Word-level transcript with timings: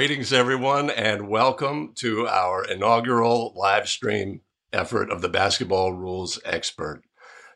Greetings, 0.00 0.32
everyone, 0.32 0.88
and 0.88 1.28
welcome 1.28 1.92
to 1.96 2.26
our 2.26 2.64
inaugural 2.64 3.52
live 3.54 3.86
stream 3.86 4.40
effort 4.72 5.10
of 5.10 5.20
the 5.20 5.28
Basketball 5.28 5.92
Rules 5.92 6.40
Expert. 6.42 7.02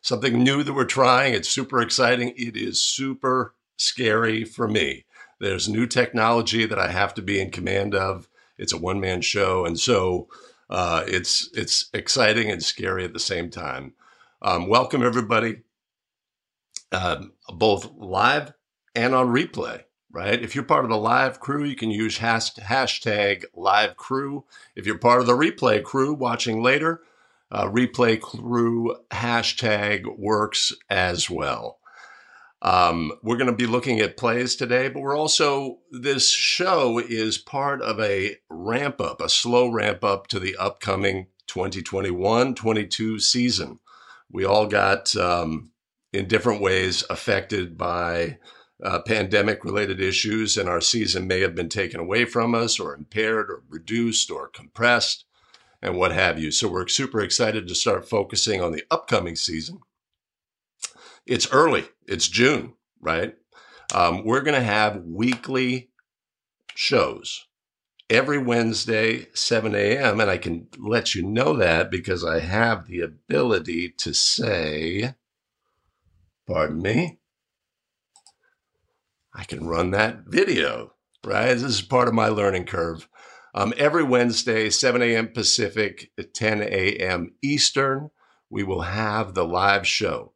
Something 0.03 0.43
new 0.43 0.63
that 0.63 0.75
we're 0.75 0.85
trying. 0.85 1.33
It's 1.33 1.49
super 1.49 1.81
exciting. 1.81 2.35
It 2.37 2.55
is 2.55 2.83
super 2.83 3.55
scary 3.79 4.45
for 4.45 4.69
me. 4.69 5.07
There's 5.41 5.71
new 5.71 5.87
technology 5.87 6.67
that 6.67 6.79
I 6.79 6.89
have 6.89 7.15
to 7.15 7.23
be 7.23 7.41
in 7.41 7.51
command 7.51 7.95
of. 7.95 8.29
It's 8.59 8.75
a 8.75 8.79
one 8.79 9.01
man 9.01 9.23
show, 9.23 9.65
and 9.65 9.81
so 9.81 10.29
uh, 10.69 11.03
it's 11.07 11.49
it's 11.55 11.89
exciting 11.95 12.51
and 12.51 12.63
scary 12.63 13.07
at 13.07 13.15
the 13.15 13.21
same 13.21 13.49
time. 13.49 13.95
Um, 14.43 14.69
welcome 14.69 15.03
everybody, 15.03 15.63
um, 16.93 17.33
both 17.49 17.91
live 17.97 18.53
and 18.95 19.15
on 19.15 19.29
replay 19.29 19.85
right? 20.15 20.41
If 20.41 20.55
you're 20.55 20.65
part 20.65 20.85
of 20.85 20.91
the 20.91 20.97
live 20.97 21.41
crew, 21.41 21.65
you 21.65 21.75
can 21.75 21.91
use 21.91 22.19
hashtag 22.19 23.45
live 23.53 23.97
crew. 23.97 24.45
If 24.77 24.87
you're 24.87 24.97
part 24.97 25.21
of 25.21 25.27
the 25.27 25.33
replay 25.33 25.83
crew 25.83 26.15
watching 26.15 26.63
later, 26.63 27.03
uh, 27.51 27.67
replay 27.67 28.21
crew 28.21 28.97
hashtag 29.11 30.05
works 30.17 30.73
as 30.89 31.29
well. 31.29 31.81
Um, 32.63 33.13
we're 33.23 33.37
going 33.37 33.51
to 33.51 33.57
be 33.57 33.67
looking 33.67 33.99
at 33.99 34.17
plays 34.17 34.55
today, 34.55 34.89
but 34.89 35.01
we're 35.01 35.19
also, 35.19 35.81
this 35.91 36.31
show 36.31 36.99
is 36.99 37.37
part 37.37 37.83
of 37.83 38.01
a 38.01 38.37
ramp 38.49 39.01
up, 39.01 39.21
a 39.21 39.29
slow 39.29 39.69
ramp 39.69 40.05
up 40.05 40.29
to 40.29 40.39
the 40.39 40.57
upcoming 40.57 41.27
2021 41.49 42.55
22 42.55 43.19
season. 43.19 43.81
We 44.31 44.45
all 44.45 44.67
got, 44.67 45.15
um, 45.17 45.73
in 46.13 46.27
different 46.27 46.63
ways, 46.63 47.05
affected 47.11 47.77
by 47.77 48.39
uh, 48.83 49.01
pandemic 49.01 49.65
related 49.65 50.01
issues, 50.01 50.57
and 50.57 50.69
our 50.69 50.81
season 50.81 51.27
may 51.27 51.41
have 51.41 51.55
been 51.55 51.69
taken 51.69 52.01
away 52.01 52.25
from 52.25 52.55
us, 52.55 52.81
or 52.81 52.95
impaired, 52.95 53.51
or 53.51 53.63
reduced, 53.69 54.31
or 54.31 54.49
compressed, 54.49 55.25
and 55.81 55.97
what 55.97 56.13
have 56.13 56.39
you. 56.39 56.51
So 56.51 56.69
we're 56.69 56.89
super 56.89 57.21
excited 57.21 57.69
to 57.69 57.75
start 57.75 58.09
focusing 58.09 58.61
on 58.61 58.73
the 58.73 58.85
upcoming 58.91 59.37
season. 59.37 59.81
It's 61.27 61.51
early, 61.53 61.85
it's 62.07 62.29
June, 62.29 62.75
right? 63.01 63.37
Um, 63.95 64.25
we're 64.25 64.43
going 64.43 64.61
to 64.61 64.67
have 64.67 65.03
weekly 65.05 65.91
shows 66.75 67.47
every 68.11 68.39
Wednesday, 68.39 69.29
7 69.35 69.75
a.m. 69.75 70.21
And 70.21 70.31
I 70.31 70.39
can 70.39 70.69
let 70.79 71.15
you 71.15 71.23
know 71.23 71.57
that 71.57 71.91
because 71.91 72.25
I 72.25 72.41
have 72.41 72.87
the 72.87 73.01
ability 73.01 73.91
to 73.99 74.13
say, 74.13 75.15
pardon 76.47 76.83
me, 76.83 77.19
I 79.35 79.45
can 79.45 79.67
run 79.67 79.91
that 79.91 80.25
video, 80.27 80.93
right? 81.25 81.55
This 81.55 81.63
is 81.63 81.83
part 81.83 82.07
of 82.09 82.15
my 82.15 82.29
learning 82.29 82.67
curve. 82.67 83.09
Um, 83.55 83.75
every 83.77 84.05
Wednesday, 84.05 84.71
7 84.71 85.03
a.m. 85.03 85.29
Pacific, 85.29 86.11
10 86.35 86.63
a.m. 86.63 87.35
Eastern, 87.43 88.11
we 88.49 88.63
will 88.63 88.83
have 88.83 89.35
the 89.35 89.45
live 89.45 89.87
show. 89.87 90.33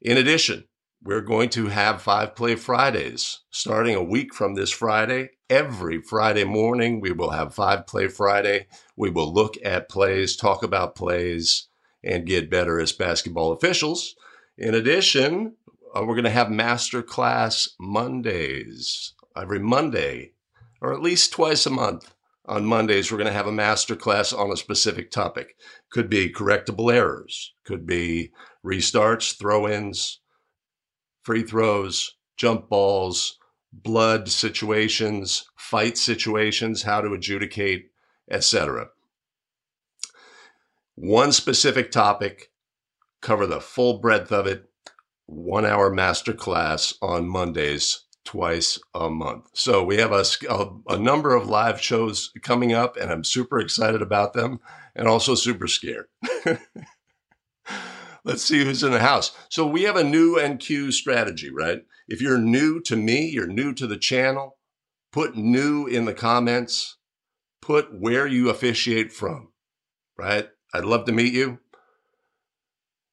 In 0.00 0.16
addition, 0.16 0.64
we're 1.04 1.20
going 1.20 1.48
to 1.50 1.66
have 1.66 2.02
Five 2.02 2.34
Play 2.34 2.54
Fridays 2.56 3.40
starting 3.50 3.94
a 3.94 4.02
week 4.02 4.34
from 4.34 4.54
this 4.54 4.70
Friday. 4.70 5.30
Every 5.50 6.00
Friday 6.00 6.44
morning, 6.44 7.00
we 7.00 7.12
will 7.12 7.30
have 7.30 7.54
Five 7.54 7.86
Play 7.86 8.08
Friday. 8.08 8.66
We 8.96 9.10
will 9.10 9.32
look 9.32 9.54
at 9.64 9.88
plays, 9.88 10.36
talk 10.36 10.62
about 10.62 10.94
plays, 10.94 11.68
and 12.04 12.26
get 12.26 12.50
better 12.50 12.80
as 12.80 12.92
basketball 12.92 13.52
officials. 13.52 14.14
In 14.56 14.74
addition, 14.74 15.56
uh, 15.94 16.02
we're 16.04 16.14
going 16.14 16.24
to 16.24 16.30
have 16.30 16.50
master 16.50 17.02
class 17.02 17.68
Mondays 17.78 19.14
every 19.36 19.58
Monday, 19.58 20.32
or 20.80 20.92
at 20.92 21.02
least 21.02 21.32
twice 21.32 21.66
a 21.66 21.70
month. 21.70 22.14
On 22.46 22.64
Mondays, 22.64 23.10
we're 23.10 23.18
going 23.18 23.30
to 23.30 23.32
have 23.32 23.46
a 23.46 23.52
master 23.52 23.94
class 23.94 24.32
on 24.32 24.50
a 24.50 24.56
specific 24.56 25.10
topic. 25.10 25.54
Could 25.90 26.08
be 26.08 26.32
correctable 26.32 26.92
errors, 26.92 27.54
could 27.64 27.86
be 27.86 28.32
restarts, 28.64 29.38
throw 29.38 29.68
ins, 29.68 30.20
free 31.22 31.44
throws, 31.44 32.16
jump 32.36 32.68
balls, 32.68 33.38
blood 33.72 34.28
situations, 34.28 35.44
fight 35.56 35.96
situations, 35.96 36.82
how 36.82 37.00
to 37.00 37.12
adjudicate, 37.12 37.90
etc. 38.30 38.88
One 40.96 41.32
specific 41.32 41.90
topic, 41.92 42.50
cover 43.20 43.46
the 43.46 43.60
full 43.60 44.00
breadth 44.00 44.32
of 44.32 44.46
it 44.46 44.71
one 45.26 45.64
hour 45.64 45.90
master 45.90 46.32
class 46.32 46.94
on 47.00 47.28
Mondays 47.28 48.04
twice 48.24 48.78
a 48.94 49.10
month. 49.10 49.48
So 49.54 49.82
we 49.82 49.96
have 49.96 50.12
a, 50.12 50.24
a, 50.48 50.68
a, 50.94 50.98
number 50.98 51.34
of 51.34 51.48
live 51.48 51.80
shows 51.80 52.30
coming 52.42 52.72
up, 52.72 52.96
and 52.96 53.10
I'm 53.10 53.24
super 53.24 53.58
excited 53.58 54.00
about 54.00 54.32
them 54.32 54.60
and 54.94 55.08
also 55.08 55.34
super 55.34 55.66
scared. 55.66 56.06
Let's 58.24 58.44
see 58.44 58.64
who's 58.64 58.84
in 58.84 58.92
the 58.92 59.00
house. 59.00 59.36
So 59.48 59.66
we 59.66 59.82
have 59.82 59.96
a 59.96 60.04
new 60.04 60.36
NQ 60.36 60.92
strategy, 60.92 61.50
right? 61.50 61.82
If 62.06 62.20
you're 62.20 62.38
new 62.38 62.80
to 62.82 62.94
me, 62.94 63.28
you're 63.28 63.48
new 63.48 63.72
to 63.74 63.86
the 63.86 63.98
channel, 63.98 64.58
put 65.12 65.36
new 65.36 65.86
in 65.86 66.04
the 66.04 66.14
comments, 66.14 66.98
put 67.60 67.88
where 67.92 68.26
you 68.26 68.48
officiate 68.48 69.12
from, 69.12 69.48
right? 70.16 70.48
I'd 70.72 70.84
love 70.84 71.06
to 71.06 71.12
meet 71.12 71.32
you. 71.32 71.58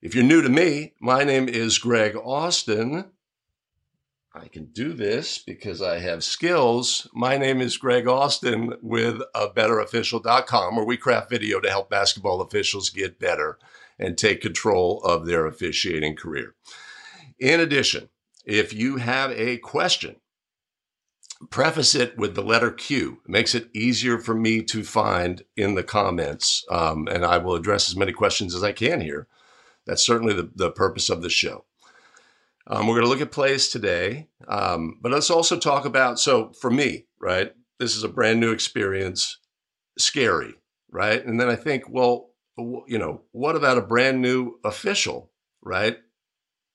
If 0.01 0.15
you're 0.15 0.23
new 0.23 0.41
to 0.41 0.47
me, 0.47 0.93
my 1.01 1.25
name 1.25 1.49
is 1.49 1.77
Greg 1.77 2.15
Austin. 2.15 3.11
I 4.33 4.47
can 4.47 4.67
do 4.67 4.93
this 4.93 5.39
because 5.39 5.81
I 5.81 5.99
have 5.99 6.23
skills. 6.23 7.09
My 7.13 7.37
name 7.37 7.59
is 7.59 7.75
Greg 7.75 8.07
Austin 8.07 8.75
with 8.81 9.21
a 9.35 9.49
betterofficial.com 9.49 10.77
where 10.77 10.85
we 10.85 10.95
craft 10.95 11.29
video 11.29 11.59
to 11.59 11.69
help 11.69 11.89
basketball 11.89 12.39
officials 12.39 12.89
get 12.89 13.19
better 13.19 13.59
and 13.97 14.17
take 14.17 14.39
control 14.39 15.01
of 15.03 15.25
their 15.25 15.45
officiating 15.45 16.15
career. 16.15 16.55
In 17.37 17.59
addition, 17.59 18.07
if 18.45 18.73
you 18.73 18.97
have 18.97 19.31
a 19.31 19.57
question, 19.57 20.15
preface 21.49 21.93
it 21.93 22.17
with 22.17 22.35
the 22.35 22.41
letter 22.41 22.71
Q. 22.71 23.19
It 23.25 23.29
makes 23.29 23.53
it 23.53 23.69
easier 23.73 24.17
for 24.17 24.33
me 24.33 24.63
to 24.63 24.85
find 24.85 25.43
in 25.57 25.75
the 25.75 25.83
comments, 25.83 26.63
um, 26.71 27.09
and 27.09 27.25
I 27.25 27.37
will 27.37 27.55
address 27.55 27.89
as 27.89 27.97
many 27.97 28.13
questions 28.13 28.55
as 28.55 28.63
I 28.63 28.71
can 28.71 29.01
here. 29.01 29.27
That's 29.89 30.05
certainly 30.05 30.35
the, 30.35 30.51
the 30.53 30.69
purpose 30.69 31.09
of 31.09 31.23
the 31.23 31.31
show. 31.31 31.65
Um, 32.67 32.85
we're 32.85 32.93
going 32.93 33.05
to 33.05 33.09
look 33.09 33.21
at 33.21 33.31
plays 33.31 33.69
today, 33.69 34.27
um, 34.47 34.99
but 35.01 35.11
let's 35.11 35.31
also 35.31 35.57
talk 35.57 35.83
about. 35.85 36.19
So, 36.19 36.51
for 36.61 36.69
me, 36.69 37.07
right, 37.19 37.51
this 37.79 37.95
is 37.95 38.03
a 38.03 38.07
brand 38.07 38.39
new 38.39 38.51
experience, 38.51 39.39
scary, 39.97 40.53
right? 40.91 41.25
And 41.25 41.41
then 41.41 41.49
I 41.49 41.55
think, 41.55 41.89
well, 41.89 42.29
you 42.55 42.99
know, 42.99 43.23
what 43.31 43.55
about 43.55 43.79
a 43.79 43.81
brand 43.81 44.21
new 44.21 44.59
official, 44.63 45.31
right? 45.63 45.97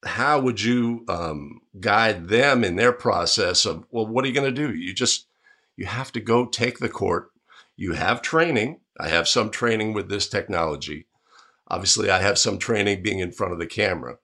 How 0.05 0.41
would 0.41 0.61
you 0.61 1.05
um, 1.09 1.61
guide 1.79 2.27
them 2.27 2.65
in 2.65 2.75
their 2.75 2.93
process 2.93 3.65
of, 3.65 3.85
well, 3.93 4.09
what 4.09 4.25
are 4.25 4.29
you 4.29 4.35
going 4.35 4.53
to 4.53 4.67
do? 4.67 4.75
You 4.75 4.93
just, 4.93 5.29
you 5.77 5.87
have 5.87 6.11
to 6.13 6.21
go 6.21 6.47
take 6.47 6.81
the 6.81 6.89
court. 6.89 7.31
You 7.77 7.93
have 7.93 8.23
training. 8.23 8.81
I 8.99 9.07
have 9.07 9.29
some 9.29 9.51
training 9.51 9.93
with 9.93 10.09
this 10.09 10.29
technology. 10.29 11.07
Obviously, 11.69 12.11
I 12.11 12.21
have 12.21 12.39
some 12.39 12.59
training 12.59 13.03
being 13.03 13.21
in 13.21 13.33
front 13.33 13.53
of 13.53 13.59
the 13.59 13.67
camera, 13.67 14.19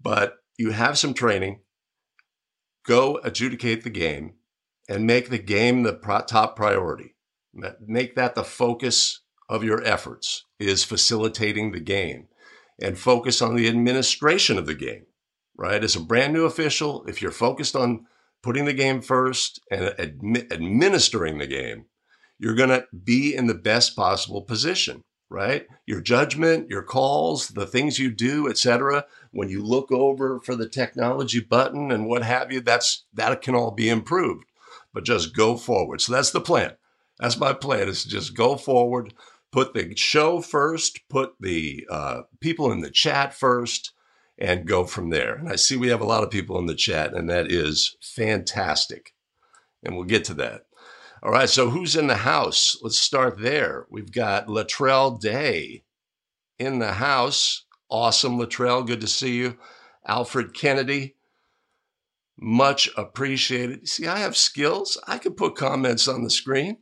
but 0.00 0.38
you 0.58 0.72
have 0.72 0.98
some 0.98 1.14
training. 1.14 1.60
Go 2.84 3.20
adjudicate 3.22 3.84
the 3.84 3.90
game 3.90 4.34
and 4.88 5.06
make 5.06 5.30
the 5.30 5.38
game 5.38 5.82
the 5.82 5.92
top 6.26 6.56
priority. 6.56 7.14
Make 7.80 8.16
that 8.16 8.34
the 8.34 8.42
focus 8.42 9.20
of 9.48 9.62
your 9.62 9.84
efforts 9.84 10.46
is 10.58 10.82
facilitating 10.82 11.70
the 11.70 11.80
game 11.80 12.28
and 12.80 12.98
focus 12.98 13.40
on 13.40 13.54
the 13.54 13.68
administration 13.68 14.58
of 14.58 14.66
the 14.66 14.74
game, 14.74 15.06
right? 15.56 15.84
As 15.84 15.94
a 15.94 16.00
brand 16.00 16.32
new 16.32 16.46
official, 16.46 17.04
if 17.06 17.22
you're 17.22 17.30
focused 17.30 17.76
on 17.76 18.06
putting 18.42 18.64
the 18.64 18.72
game 18.72 19.00
first 19.00 19.60
and 19.70 19.94
admi- 19.98 20.50
administering 20.50 21.38
the 21.38 21.46
game, 21.46 21.84
you're 22.38 22.56
going 22.56 22.70
to 22.70 22.86
be 23.04 23.34
in 23.34 23.46
the 23.46 23.54
best 23.54 23.94
possible 23.94 24.42
position 24.42 25.04
right? 25.32 25.66
Your 25.86 26.00
judgment, 26.00 26.68
your 26.68 26.82
calls, 26.82 27.48
the 27.48 27.66
things 27.66 27.98
you 27.98 28.10
do, 28.10 28.48
etc. 28.48 29.06
When 29.30 29.48
you 29.48 29.62
look 29.62 29.90
over 29.90 30.40
for 30.40 30.54
the 30.54 30.68
technology 30.68 31.40
button 31.40 31.90
and 31.90 32.06
what 32.06 32.22
have 32.22 32.52
you, 32.52 32.60
that's 32.60 33.04
that 33.14 33.40
can 33.42 33.54
all 33.54 33.70
be 33.70 33.88
improved. 33.88 34.44
But 34.92 35.04
just 35.04 35.34
go 35.34 35.56
forward. 35.56 36.00
So 36.00 36.12
that's 36.12 36.30
the 36.30 36.40
plan. 36.40 36.74
That's 37.18 37.38
my 37.38 37.52
plan 37.52 37.88
is 37.88 38.02
to 38.02 38.08
just 38.08 38.36
go 38.36 38.56
forward, 38.56 39.14
put 39.50 39.74
the 39.74 39.96
show 39.96 40.40
first, 40.40 41.00
put 41.08 41.34
the 41.40 41.86
uh, 41.90 42.22
people 42.40 42.70
in 42.70 42.80
the 42.80 42.90
chat 42.90 43.32
first, 43.32 43.92
and 44.38 44.66
go 44.66 44.84
from 44.84 45.10
there. 45.10 45.34
And 45.34 45.48
I 45.48 45.56
see 45.56 45.76
we 45.76 45.88
have 45.88 46.00
a 46.00 46.06
lot 46.06 46.24
of 46.24 46.30
people 46.30 46.58
in 46.58 46.66
the 46.66 46.74
chat, 46.74 47.14
and 47.14 47.30
that 47.30 47.50
is 47.50 47.96
fantastic. 48.02 49.14
And 49.82 49.94
we'll 49.94 50.04
get 50.04 50.24
to 50.26 50.34
that. 50.34 50.66
All 51.24 51.30
right, 51.30 51.48
so 51.48 51.70
who's 51.70 51.94
in 51.94 52.08
the 52.08 52.16
house? 52.16 52.76
Let's 52.82 52.98
start 52.98 53.38
there. 53.38 53.86
We've 53.88 54.10
got 54.10 54.48
Latrell 54.48 55.20
Day 55.20 55.84
in 56.58 56.80
the 56.80 56.94
house. 56.94 57.64
Awesome, 57.88 58.40
Latrell. 58.40 58.84
Good 58.84 59.02
to 59.02 59.06
see 59.06 59.36
you. 59.36 59.56
Alfred 60.04 60.52
Kennedy. 60.52 61.14
Much 62.36 62.90
appreciated. 62.96 63.88
See, 63.88 64.08
I 64.08 64.18
have 64.18 64.36
skills. 64.36 65.00
I 65.06 65.18
can 65.18 65.34
put 65.34 65.54
comments 65.54 66.08
on 66.08 66.24
the 66.24 66.30
screen. 66.30 66.78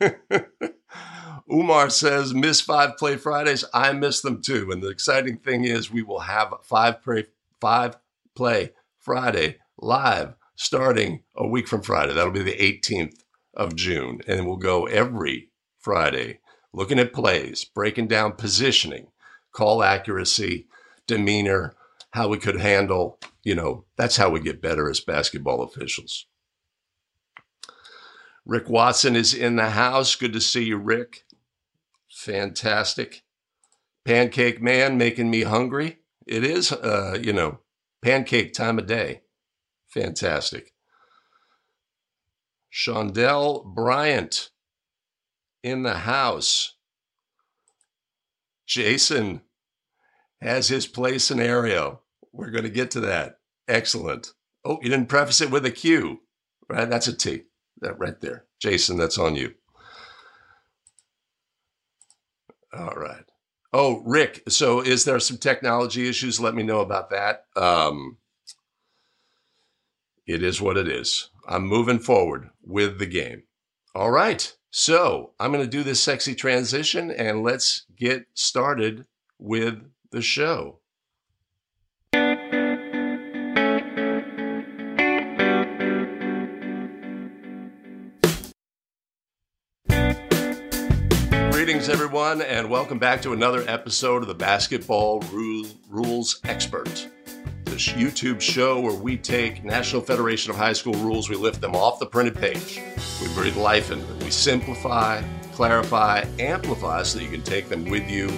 Umar 1.52 1.90
says, 1.90 2.32
miss 2.32 2.62
five 2.62 2.96
play 2.96 3.16
Fridays. 3.16 3.66
I 3.74 3.92
miss 3.92 4.22
them 4.22 4.40
too. 4.40 4.70
And 4.70 4.82
the 4.82 4.88
exciting 4.88 5.36
thing 5.36 5.64
is, 5.64 5.90
we 5.90 6.02
will 6.02 6.20
have 6.20 6.54
five 6.62 7.02
play, 7.02 7.26
five 7.60 7.98
play 8.34 8.72
Friday 9.00 9.58
live 9.76 10.34
starting 10.56 11.24
a 11.36 11.46
week 11.46 11.68
from 11.68 11.82
Friday. 11.82 12.14
That'll 12.14 12.32
be 12.32 12.42
the 12.42 12.52
18th 12.52 13.16
of 13.54 13.76
June. 13.76 14.20
And 14.26 14.46
we'll 14.46 14.56
go 14.56 14.86
every 14.86 15.50
Friday 15.78 16.40
looking 16.72 16.98
at 16.98 17.12
plays, 17.12 17.64
breaking 17.64 18.08
down 18.08 18.32
positioning, 18.32 19.08
call 19.52 19.82
accuracy, 19.82 20.66
demeanor, 21.06 21.74
how 22.12 22.28
we 22.28 22.38
could 22.38 22.60
handle, 22.60 23.18
you 23.42 23.54
know, 23.54 23.84
that's 23.96 24.16
how 24.16 24.30
we 24.30 24.40
get 24.40 24.62
better 24.62 24.88
as 24.88 25.00
basketball 25.00 25.62
officials. 25.62 26.26
Rick 28.44 28.68
Watson 28.68 29.14
is 29.16 29.34
in 29.34 29.56
the 29.56 29.70
house. 29.70 30.14
Good 30.16 30.32
to 30.32 30.40
see 30.40 30.64
you, 30.64 30.76
Rick. 30.76 31.24
Fantastic. 32.08 33.22
Pancake 34.04 34.60
Man 34.60 34.98
making 34.98 35.30
me 35.30 35.42
hungry. 35.42 35.98
It 36.26 36.42
is, 36.44 36.72
uh, 36.72 37.18
you 37.20 37.32
know, 37.32 37.60
pancake 38.02 38.52
time 38.52 38.78
of 38.78 38.86
day. 38.86 39.22
Fantastic. 39.88 40.72
Shondell 42.72 43.64
Bryant 43.74 44.50
in 45.62 45.82
the 45.82 45.98
house. 45.98 46.76
Jason 48.66 49.42
has 50.40 50.68
his 50.68 50.86
play 50.86 51.18
scenario. 51.18 52.00
We're 52.32 52.50
going 52.50 52.64
to 52.64 52.70
get 52.70 52.92
to 52.92 53.00
that. 53.00 53.38
Excellent. 53.66 54.32
Oh, 54.64 54.78
you 54.82 54.90
didn't 54.90 55.08
preface 55.08 55.40
it 55.40 55.50
with 55.50 55.66
a 55.66 55.70
Q, 55.70 56.20
right? 56.68 56.88
That's 56.88 57.08
a 57.08 57.16
T. 57.16 57.42
That 57.80 57.98
right 57.98 58.20
there. 58.20 58.44
Jason, 58.60 58.96
that's 58.96 59.18
on 59.18 59.36
you. 59.36 59.54
All 62.72 62.94
right. 62.94 63.24
Oh, 63.72 64.02
Rick. 64.04 64.42
So, 64.48 64.80
is 64.80 65.04
there 65.04 65.18
some 65.18 65.38
technology 65.38 66.08
issues? 66.08 66.40
Let 66.40 66.54
me 66.54 66.62
know 66.62 66.80
about 66.80 67.10
that. 67.10 67.46
Um, 67.56 68.18
it 70.26 70.42
is 70.42 70.60
what 70.60 70.76
it 70.76 70.88
is. 70.88 71.29
I'm 71.52 71.66
moving 71.66 71.98
forward 71.98 72.50
with 72.62 73.00
the 73.00 73.06
game. 73.06 73.42
All 73.92 74.12
right. 74.12 74.56
So, 74.70 75.32
I'm 75.40 75.50
going 75.50 75.64
to 75.64 75.68
do 75.68 75.82
this 75.82 76.00
sexy 76.00 76.36
transition 76.36 77.10
and 77.10 77.42
let's 77.42 77.86
get 77.96 78.26
started 78.34 79.04
with 79.36 79.82
the 80.12 80.22
show. 80.22 80.78
Greetings, 91.50 91.88
everyone, 91.88 92.42
and 92.42 92.70
welcome 92.70 93.00
back 93.00 93.22
to 93.22 93.32
another 93.32 93.64
episode 93.66 94.22
of 94.22 94.28
the 94.28 94.34
Basketball 94.36 95.18
Rules 95.88 96.40
Expert, 96.44 97.08
this 97.70 97.88
YouTube 97.88 98.40
show 98.40 98.80
where 98.80 98.94
we 98.94 99.16
take 99.16 99.62
National 99.62 100.02
Federation 100.02 100.50
of 100.50 100.56
High 100.56 100.72
School 100.72 100.94
rules, 100.94 101.30
we 101.30 101.36
lift 101.36 101.60
them 101.60 101.76
off 101.76 102.00
the 102.00 102.06
printed 102.06 102.34
page, 102.34 102.80
we 103.22 103.32
breathe 103.32 103.56
life 103.56 103.92
into 103.92 104.04
them, 104.04 104.18
we 104.18 104.30
simplify, 104.30 105.22
clarify, 105.52 106.24
amplify 106.40 107.04
so 107.04 107.18
that 107.18 107.24
you 107.24 107.30
can 107.30 107.42
take 107.42 107.68
them 107.68 107.84
with 107.84 108.10
you 108.10 108.28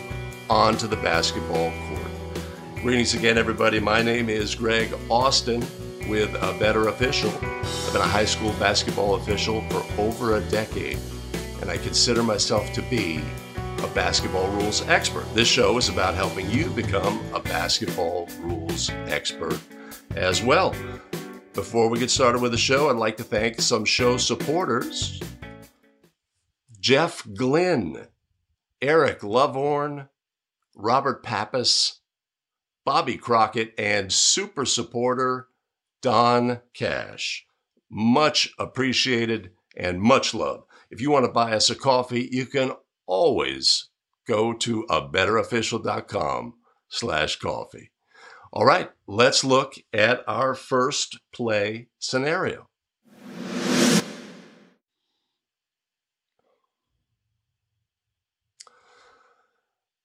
onto 0.50 0.86
the 0.86 0.96
basketball 0.96 1.72
court. 1.88 2.82
Greetings 2.82 3.14
again, 3.14 3.38
everybody. 3.38 3.80
My 3.80 4.02
name 4.02 4.28
is 4.28 4.54
Greg 4.54 4.92
Austin 5.08 5.64
with 6.08 6.34
a 6.34 6.54
Better 6.58 6.88
Official. 6.88 7.30
I've 7.30 7.92
been 7.92 8.02
a 8.02 8.06
high 8.06 8.26
school 8.26 8.52
basketball 8.58 9.14
official 9.14 9.62
for 9.70 9.82
over 9.98 10.36
a 10.36 10.40
decade 10.50 10.98
and 11.62 11.70
I 11.70 11.78
consider 11.78 12.22
myself 12.22 12.70
to 12.74 12.82
be 12.82 13.22
a 13.82 13.88
basketball 13.94 14.48
rules 14.50 14.86
expert. 14.88 15.24
This 15.34 15.48
show 15.48 15.78
is 15.78 15.88
about 15.88 16.14
helping 16.14 16.50
you 16.50 16.68
become 16.70 17.20
a 17.32 17.40
basketball 17.40 18.28
rules 18.40 18.61
expert 19.06 19.58
as 20.16 20.42
well. 20.42 20.74
Before 21.54 21.88
we 21.88 21.98
get 21.98 22.10
started 22.10 22.40
with 22.40 22.52
the 22.52 22.58
show, 22.58 22.88
I'd 22.88 22.96
like 22.96 23.18
to 23.18 23.24
thank 23.24 23.60
some 23.60 23.84
show 23.84 24.16
supporters 24.16 25.20
Jeff 26.80 27.26
Glynn, 27.34 28.08
Eric 28.80 29.20
Lovorn, 29.20 30.08
Robert 30.74 31.22
Pappas, 31.22 32.00
Bobby 32.84 33.16
Crockett, 33.16 33.74
and 33.78 34.12
super 34.12 34.64
supporter 34.64 35.48
Don 36.00 36.60
Cash. 36.74 37.46
Much 37.88 38.52
appreciated 38.58 39.50
and 39.76 40.00
much 40.00 40.34
love. 40.34 40.64
If 40.90 41.00
you 41.00 41.10
want 41.10 41.24
to 41.24 41.30
buy 41.30 41.52
us 41.52 41.70
a 41.70 41.74
coffee, 41.74 42.28
you 42.32 42.46
can 42.46 42.72
always 43.06 43.88
go 44.26 44.52
to 44.52 44.86
a 44.90 45.06
betterofficial.com 45.08 46.54
slash 46.88 47.36
coffee. 47.36 47.91
All 48.54 48.66
right, 48.66 48.90
let's 49.06 49.44
look 49.44 49.76
at 49.94 50.22
our 50.28 50.54
first 50.54 51.20
play 51.32 51.88
scenario. 51.98 52.68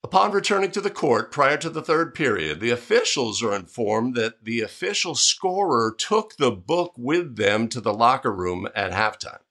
Upon 0.02 0.32
returning 0.32 0.72
to 0.72 0.80
the 0.80 0.90
court 0.90 1.34
prior 1.34 1.58
to 1.58 1.70
the 1.70 1.82
third 1.82 2.16
period, 2.16 2.62
the 2.62 2.70
officials 2.70 3.44
are 3.44 3.54
informed 3.54 4.16
that 4.16 4.46
the 4.46 4.62
official 4.62 5.16
scorer 5.16 5.94
took 5.98 6.38
the 6.38 6.52
book 6.52 6.94
with 6.98 7.36
them 7.36 7.68
to 7.68 7.82
the 7.82 7.94
locker 7.94 8.32
room 8.32 8.70
at 8.74 8.94
halftime. 8.94 9.42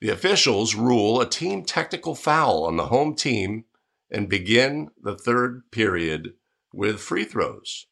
The 0.00 0.10
officials 0.10 0.76
rule 0.76 1.20
a 1.20 1.28
team 1.28 1.64
technical 1.64 2.14
foul 2.14 2.62
on 2.62 2.76
the 2.76 2.86
home 2.86 3.16
team 3.16 3.64
and 4.08 4.28
begin 4.28 4.90
the 5.02 5.16
third 5.16 5.64
period 5.72 6.34
with 6.74 7.00
free 7.00 7.24
throws. 7.24 7.86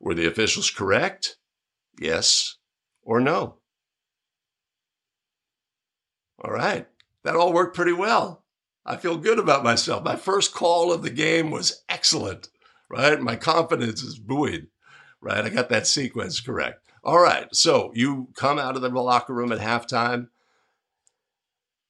Were 0.00 0.14
the 0.14 0.26
officials 0.26 0.70
correct? 0.70 1.36
Yes 1.98 2.56
or 3.02 3.20
no? 3.20 3.56
All 6.42 6.52
right, 6.52 6.86
that 7.24 7.36
all 7.36 7.52
worked 7.52 7.76
pretty 7.76 7.92
well. 7.92 8.44
I 8.86 8.96
feel 8.96 9.18
good 9.18 9.38
about 9.38 9.64
myself. 9.64 10.02
My 10.02 10.16
first 10.16 10.54
call 10.54 10.92
of 10.92 11.02
the 11.02 11.10
game 11.10 11.50
was 11.50 11.82
excellent, 11.88 12.48
right? 12.88 13.20
My 13.20 13.36
confidence 13.36 14.02
is 14.02 14.18
buoyed, 14.18 14.68
right? 15.20 15.44
I 15.44 15.50
got 15.50 15.68
that 15.68 15.86
sequence 15.86 16.40
correct. 16.40 16.80
All 17.04 17.18
right, 17.18 17.54
so 17.54 17.92
you 17.94 18.28
come 18.34 18.58
out 18.58 18.76
of 18.76 18.82
the 18.82 18.88
locker 18.88 19.34
room 19.34 19.52
at 19.52 19.58
halftime 19.58 20.28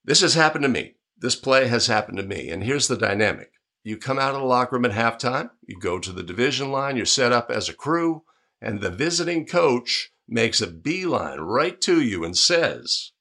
this 0.05 0.21
has 0.23 0.35
happened 0.35 0.63
to 0.63 0.69
me. 0.69 0.95
This 1.19 1.37
play 1.37 1.69
has 1.69 1.87
happened 1.87 2.17
to 2.19 2.25
me. 2.25 2.49
And 2.49 2.65
here's 2.65 2.89
the 2.89 2.97
dynamic 2.97 3.53
you 3.83 3.97
come 3.97 4.19
out 4.19 4.35
of 4.35 4.41
the 4.41 4.47
locker 4.47 4.77
room 4.77 4.85
at 4.85 4.93
halftime, 4.93 5.51
you 5.67 5.79
go 5.79 5.99
to 5.99 6.13
the 6.13 6.23
division 6.23 6.71
line, 6.71 6.97
you're 6.97 7.07
set 7.07 7.33
up 7.33 7.51
as 7.51 7.69
a 7.69 7.75
crew, 7.75 8.23
and 8.61 8.81
the 8.81 8.91
visiting 8.91 9.47
coach 9.47 10.13
makes 10.29 10.61
a 10.61 10.67
beeline 10.67 11.41
right 11.41 11.81
to 11.81 12.01
you 12.01 12.25
and 12.25 12.37
says, 12.37 13.13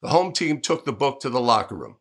The 0.00 0.08
home 0.08 0.32
team 0.32 0.60
took 0.60 0.84
the 0.84 0.92
book 0.92 1.20
to 1.20 1.30
the 1.30 1.40
locker 1.40 1.76
room. 1.76 1.96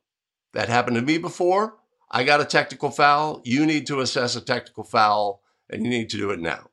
That 0.53 0.69
happened 0.69 0.95
to 0.95 1.01
me 1.01 1.17
before. 1.17 1.77
I 2.09 2.23
got 2.23 2.41
a 2.41 2.45
technical 2.45 2.89
foul. 2.89 3.41
You 3.45 3.65
need 3.65 3.87
to 3.87 4.01
assess 4.01 4.35
a 4.35 4.41
technical 4.41 4.83
foul, 4.83 5.41
and 5.69 5.83
you 5.83 5.89
need 5.89 6.09
to 6.09 6.17
do 6.17 6.31
it 6.31 6.39
now. 6.39 6.69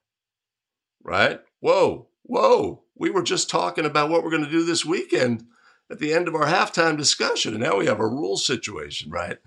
Right? 1.02 1.40
Whoa, 1.61 2.09
whoa. 2.23 2.83
We 2.97 3.11
were 3.11 3.23
just 3.23 3.49
talking 3.49 3.85
about 3.85 4.11
what 4.11 4.25
we're 4.25 4.30
going 4.30 4.45
to 4.45 4.50
do 4.50 4.64
this 4.64 4.85
weekend 4.85 5.45
at 5.90 6.00
the 6.00 6.12
end 6.12 6.28
of 6.28 6.35
our 6.35 6.47
halftime 6.47 6.97
discussion. 6.97 7.54
And 7.54 7.62
now 7.62 7.76
we 7.76 7.87
have 7.87 8.00
a 8.00 8.07
rule 8.07 8.37
situation, 8.37 9.11
right? 9.11 9.38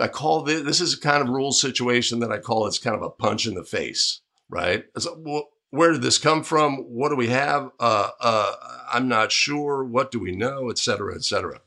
I 0.00 0.08
call 0.08 0.42
this, 0.42 0.62
this 0.62 0.80
is 0.80 0.94
a 0.94 1.00
kind 1.00 1.22
of 1.22 1.28
rule 1.28 1.52
situation 1.52 2.20
that 2.20 2.32
I 2.32 2.38
call 2.38 2.66
it's 2.66 2.78
kind 2.78 2.96
of 2.96 3.02
a 3.02 3.10
punch 3.10 3.46
in 3.46 3.54
the 3.54 3.64
face, 3.64 4.20
right? 4.48 4.84
So, 4.98 5.16
well, 5.18 5.48
where 5.70 5.92
did 5.92 6.02
this 6.02 6.18
come 6.18 6.42
from? 6.42 6.78
What 6.78 7.10
do 7.10 7.16
we 7.16 7.28
have? 7.28 7.70
Uh, 7.78 8.10
uh, 8.20 8.54
I'm 8.92 9.08
not 9.08 9.30
sure. 9.30 9.84
What 9.84 10.10
do 10.10 10.18
we 10.18 10.32
know? 10.32 10.68
Et 10.70 10.78
cetera, 10.78 11.14
et 11.14 11.22
cetera. 11.22 11.60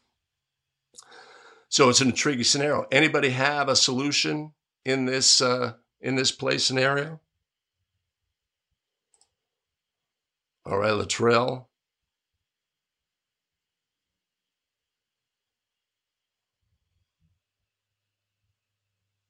So 1.69 1.89
it's 1.89 2.01
an 2.01 2.09
intriguing 2.09 2.43
scenario. 2.43 2.85
Anybody 2.91 3.29
have 3.29 3.69
a 3.69 3.75
solution 3.75 4.51
in 4.85 5.05
this 5.05 5.41
uh, 5.41 5.73
in 6.01 6.15
this 6.15 6.31
play 6.31 6.57
scenario? 6.57 7.19
All 10.65 10.77
right, 10.77 10.91
Latrell. 10.91 11.65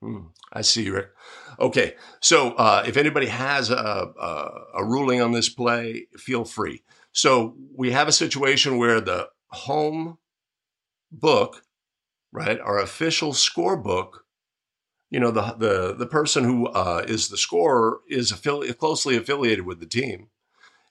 Hmm, 0.03 0.25
I 0.51 0.63
see, 0.63 0.89
Rick. 0.89 1.12
Okay, 1.62 1.95
so 2.19 2.51
uh, 2.55 2.83
if 2.86 2.98
anybody 2.98 3.27
has 3.27 3.69
a, 3.69 3.75
a, 4.19 4.62
a, 4.75 4.83
ruling 4.83 5.22
on 5.22 5.31
this 5.31 5.48
play, 5.48 6.07
feel 6.17 6.43
free. 6.43 6.83
So 7.13 7.55
we 7.74 7.91
have 7.91 8.10
a 8.10 8.12
situation 8.12 8.77
where 8.77 9.00
the 9.00 9.29
home 9.48 10.17
book, 11.10 11.63
right, 12.33 12.60
our 12.60 12.79
official 12.79 13.31
score 13.31 13.77
book, 13.77 14.25
you 15.10 15.22
know, 15.22 15.31
the 15.31 15.55
the 15.57 15.95
the 15.98 16.07
person 16.07 16.43
who 16.43 16.67
uh, 16.67 17.05
is 17.07 17.29
the 17.29 17.38
scorer 17.38 18.01
is 18.10 18.33
affili- 18.33 18.77
closely 18.77 19.15
affiliated 19.15 19.65
with 19.65 19.79
the 19.79 19.86
team, 19.86 20.31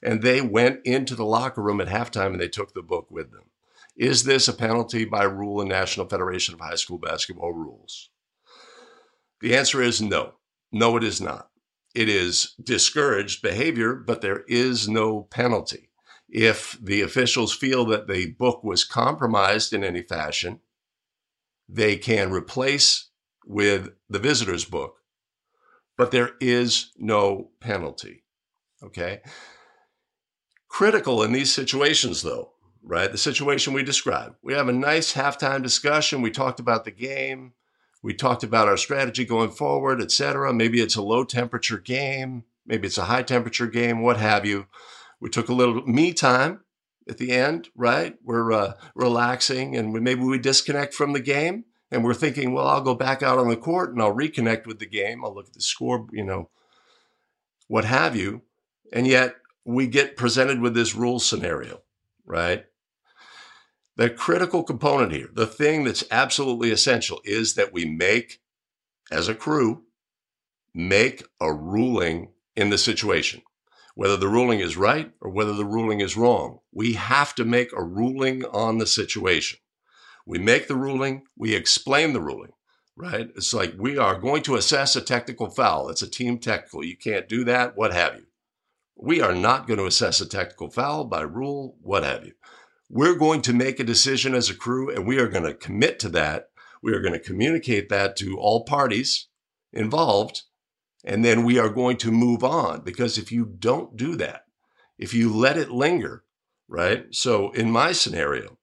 and 0.03 0.23
they 0.23 0.41
went 0.41 0.81
into 0.87 1.15
the 1.15 1.27
locker 1.27 1.61
room 1.61 1.83
at 1.83 1.89
halftime 1.89 2.29
and 2.29 2.41
they 2.41 2.49
took 2.49 2.73
the 2.73 2.83
book 2.83 3.11
with 3.11 3.31
them. 3.31 3.51
Is 3.95 4.25
this 4.25 4.49
a 4.49 4.55
penalty 4.55 5.05
by 5.05 5.25
rule 5.25 5.61
in 5.61 5.69
National 5.69 6.09
Federation 6.09 6.55
of 6.55 6.61
High 6.61 6.77
School 6.77 6.99
Basketball 6.99 7.53
rules? 7.53 8.09
The 9.43 9.57
answer 9.57 9.83
is 9.83 10.01
no. 10.01 10.35
No, 10.71 10.97
it 10.97 11.03
is 11.03 11.21
not. 11.21 11.51
It 11.97 12.09
is 12.09 12.55
discouraged 12.63 13.43
behavior, 13.43 13.95
but 13.95 14.21
there 14.21 14.45
is 14.47 14.89
no 14.89 15.23
penalty. 15.23 15.91
If 16.29 16.79
the 16.81 17.03
officials 17.03 17.53
feel 17.53 17.85
that 17.87 18.07
the 18.07 18.31
book 18.31 18.63
was 18.63 18.85
compromised 18.85 19.73
in 19.73 19.83
any 19.83 20.03
fashion, 20.03 20.61
they 21.69 21.97
can 21.97 22.31
replace 22.31 23.11
with 23.45 23.91
the 24.09 24.21
visitor's 24.21 24.65
book, 24.65 24.99
but 25.99 26.13
there 26.13 26.31
is 26.41 26.93
no 26.97 27.51
penalty. 27.59 28.23
Okay. 28.81 29.23
Critical 30.69 31.21
in 31.23 31.33
these 31.33 31.53
situations, 31.53 32.23
though, 32.23 32.53
right? 32.81 33.11
The 33.11 33.19
situation 33.19 33.73
we 33.73 33.83
described. 33.83 34.37
We 34.41 34.55
have 34.55 34.69
a 34.69 34.73
nice 34.73 35.15
halftime 35.15 35.65
discussion. 35.65 36.23
We 36.23 36.31
talked 36.31 36.61
about 36.61 36.85
the 36.85 36.93
game. 36.93 37.55
We 38.03 38.15
talked 38.15 38.43
about 38.43 38.69
our 38.69 38.77
strategy 38.77 39.25
going 39.25 39.51
forward, 39.51 40.03
etc. 40.03 40.53
Maybe 40.53 40.81
it's 40.81 40.97
a 40.97 41.03
low 41.03 41.25
temperature 41.25 41.79
game. 41.79 42.45
Maybe 42.67 42.87
it's 42.87 42.99
a 42.99 43.05
high 43.05 43.23
temperature 43.23 43.67
game, 43.67 44.03
what 44.03 44.17
have 44.19 44.45
you. 44.47 44.67
We 45.21 45.29
took 45.31 45.49
a 45.49 45.55
little 45.55 45.87
me 45.87 46.13
time 46.13 46.61
at 47.09 47.19
the 47.19 47.33
end, 47.33 47.69
right? 47.77 48.17
We're 48.25 48.53
uh, 48.53 48.75
relaxing 48.95 49.77
and 49.77 49.93
we, 49.93 50.01
maybe 50.01 50.23
we 50.23 50.39
disconnect 50.39 50.95
from 50.95 51.13
the 51.13 51.21
game 51.21 51.65
and 51.91 52.05
we're 52.05 52.15
thinking, 52.15 52.53
well, 52.53 52.67
I'll 52.67 52.81
go 52.81 52.95
back 52.95 53.23
out 53.23 53.39
on 53.39 53.49
the 53.49 53.57
court 53.57 53.93
and 53.93 54.01
I'll 54.01 54.15
reconnect 54.15 54.67
with 54.67 54.79
the 54.79 54.87
game. 54.87 55.25
I'll 55.25 55.35
look 55.35 55.49
at 55.49 55.55
the 55.55 55.61
score, 55.61 56.07
you 56.13 56.25
know, 56.25 56.51
what 57.69 57.85
have 57.85 58.17
you. 58.17 58.43
And 58.93 59.07
yet 59.07 59.37
we 59.65 59.87
get 59.87 60.17
presented 60.17 60.61
with 60.61 60.75
this 60.75 60.95
rule 60.95 61.21
scenario, 61.21 61.83
right? 62.25 62.65
The 63.97 64.09
critical 64.09 64.63
component 64.63 65.13
here, 65.13 65.29
the 65.33 65.47
thing 65.47 65.85
that's 65.85 66.05
absolutely 66.11 66.71
essential 66.71 67.21
is 67.25 67.55
that 67.55 67.73
we 67.73 67.85
make, 67.85 68.41
as 69.11 69.29
a 69.29 69.35
crew, 69.35 69.83
make 70.75 71.25
a 71.41 71.53
ruling 71.53 72.33
in 72.57 72.71
the 72.71 72.79
situation. 72.79 73.43
Whether 73.95 74.17
the 74.17 74.29
ruling 74.29 74.61
is 74.61 74.79
right 74.79 75.13
or 75.21 75.31
whether 75.31 75.53
the 75.53 75.67
ruling 75.67 76.01
is 76.01 76.17
wrong, 76.17 76.61
we 76.73 76.95
have 76.95 77.35
to 77.35 77.45
make 77.45 77.71
a 77.73 77.85
ruling 77.85 78.45
on 78.47 78.79
the 78.79 78.87
situation. 78.87 79.59
We 80.25 80.39
make 80.39 80.69
the 80.69 80.77
ruling, 80.77 81.25
we 81.37 81.55
explain 81.55 82.15
the 82.15 82.23
ruling, 82.23 82.53
right? 82.97 83.29
It's 83.37 83.53
like 83.53 83.75
we 83.77 83.99
are 83.99 84.19
going 84.19 84.43
to 84.45 84.57
assess 84.57 84.97
a 84.97 85.03
technical 85.03 85.51
foul. 85.51 85.91
It's 85.91 86.01
a 86.01 86.09
team 86.09 86.39
technical. 86.39 86.83
You 86.83 86.97
can't 86.97 87.29
do 87.29 87.45
that, 87.45 87.77
what 87.77 87.93
have 87.93 88.15
you. 88.15 88.27
We 88.97 89.21
are 89.21 89.35
not 89.35 89.67
going 89.67 89.79
to 89.79 89.87
assess 89.87 90.21
a 90.23 90.29
technical 90.29 90.71
foul 90.71 91.05
by 91.05 91.23
rule, 91.23 91.77
what 91.83 92.05
have 92.05 92.25
you. 92.25 92.33
We're 92.95 93.15
going 93.15 93.41
to 93.43 93.55
make 93.55 93.81
a 93.81 93.85
decision 93.85 94.35
as 94.35 94.51
a 94.51 94.55
crew 94.55 94.95
and 94.95 95.07
we 95.07 95.19
are 95.19 95.27
going 95.27 95.45
to 95.45 95.55
commit 95.55 95.99
to 96.01 96.11
that. 96.11 96.51
We 96.83 96.93
are 96.93 97.01
going 97.01 97.15
to 97.15 97.19
communicate 97.19 97.89
that 97.89 98.17
to 98.17 98.37
all 98.39 98.65
parties 98.65 99.29
involved. 99.73 100.43
And 101.03 101.25
then 101.25 101.43
we 101.43 101.59
are 101.59 101.71
going 101.71 101.97
to 101.97 102.13
move 102.13 102.45
on 102.45 102.83
because 102.83 103.17
if 103.17 103.33
you 103.33 103.47
don't 103.47 103.97
do 103.97 104.15
that, 104.17 104.43
if 104.99 105.15
you 105.15 105.35
let 105.35 105.57
it 105.57 105.71
linger, 105.71 106.25
right? 106.69 107.07
So 107.13 107.51
in 107.53 107.71
my 107.71 107.93
scenario, 107.93 108.59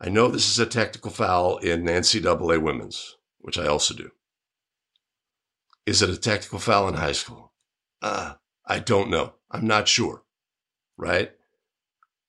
I 0.00 0.08
know 0.08 0.26
this 0.26 0.50
is 0.50 0.58
a 0.58 0.66
technical 0.66 1.12
foul 1.12 1.58
in 1.58 1.84
NCAA 1.84 2.60
women's, 2.60 3.16
which 3.38 3.56
I 3.56 3.68
also 3.68 3.94
do. 3.94 4.10
Is 5.86 6.02
it 6.02 6.10
a 6.10 6.16
technical 6.16 6.58
foul 6.58 6.88
in 6.88 6.94
high 6.94 7.12
school? 7.12 7.52
Uh, 8.02 8.34
I 8.66 8.80
don't 8.80 9.10
know. 9.10 9.34
I'm 9.48 9.68
not 9.68 9.86
sure. 9.86 10.24
Right? 10.96 11.30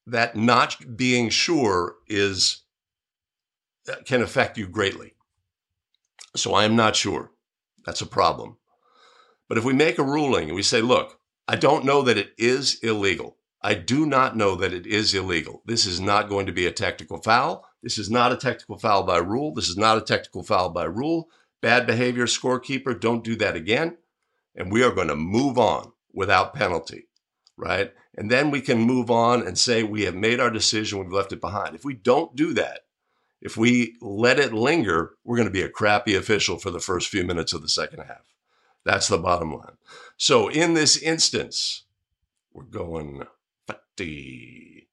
That 0.05 0.35
not 0.35 0.97
being 0.97 1.29
sure 1.29 1.95
is 2.07 2.63
can 4.05 4.21
affect 4.21 4.57
you 4.57 4.67
greatly. 4.67 5.13
So 6.35 6.53
I 6.53 6.65
am 6.65 6.75
not 6.75 6.95
sure. 6.95 7.31
That's 7.85 8.01
a 8.01 8.05
problem. 8.05 8.57
But 9.49 9.57
if 9.57 9.63
we 9.63 9.73
make 9.73 9.99
a 9.99 10.03
ruling 10.03 10.45
and 10.45 10.55
we 10.55 10.63
say, 10.63 10.81
look, 10.81 11.19
I 11.47 11.57
don't 11.57 11.85
know 11.85 12.01
that 12.03 12.17
it 12.17 12.33
is 12.37 12.79
illegal. 12.81 13.37
I 13.61 13.75
do 13.75 14.05
not 14.05 14.35
know 14.35 14.55
that 14.55 14.73
it 14.73 14.85
is 14.87 15.13
illegal. 15.13 15.61
This 15.65 15.85
is 15.85 15.99
not 15.99 16.29
going 16.29 16.45
to 16.45 16.51
be 16.51 16.65
a 16.65 16.71
technical 16.71 17.21
foul. 17.21 17.65
This 17.81 17.97
is 17.97 18.09
not 18.09 18.31
a 18.31 18.37
technical 18.37 18.77
foul 18.77 19.03
by 19.03 19.17
rule. 19.17 19.53
This 19.53 19.69
is 19.69 19.77
not 19.77 19.97
a 19.97 20.01
technical 20.01 20.43
foul 20.43 20.69
by 20.69 20.85
rule. 20.85 21.29
Bad 21.61 21.85
behavior, 21.85 22.25
scorekeeper, 22.25 22.99
don't 22.99 23.23
do 23.23 23.35
that 23.37 23.55
again. 23.55 23.97
And 24.55 24.71
we 24.71 24.83
are 24.83 24.91
going 24.91 25.07
to 25.07 25.15
move 25.15 25.57
on 25.57 25.91
without 26.13 26.53
penalty, 26.53 27.07
right? 27.57 27.93
And 28.15 28.29
then 28.29 28.51
we 28.51 28.61
can 28.61 28.79
move 28.79 29.09
on 29.09 29.45
and 29.45 29.57
say 29.57 29.83
we 29.83 30.03
have 30.03 30.15
made 30.15 30.39
our 30.39 30.49
decision, 30.49 30.99
we've 30.99 31.11
left 31.11 31.33
it 31.33 31.41
behind. 31.41 31.75
If 31.75 31.85
we 31.85 31.93
don't 31.93 32.35
do 32.35 32.53
that, 32.53 32.81
if 33.41 33.57
we 33.57 33.95
let 34.01 34.39
it 34.39 34.53
linger, 34.53 35.15
we're 35.23 35.37
going 35.37 35.47
to 35.47 35.53
be 35.53 35.61
a 35.61 35.69
crappy 35.69 36.15
official 36.15 36.57
for 36.57 36.71
the 36.71 36.79
first 36.79 37.09
few 37.09 37.23
minutes 37.23 37.53
of 37.53 37.61
the 37.61 37.69
second 37.69 37.99
half. 37.99 38.33
That's 38.85 39.07
the 39.07 39.17
bottom 39.17 39.53
line. 39.53 39.77
So 40.17 40.47
in 40.47 40.73
this 40.73 40.97
instance, 40.97 41.83
we're 42.53 42.63
going 42.63 43.23
Fatti. 43.67 44.87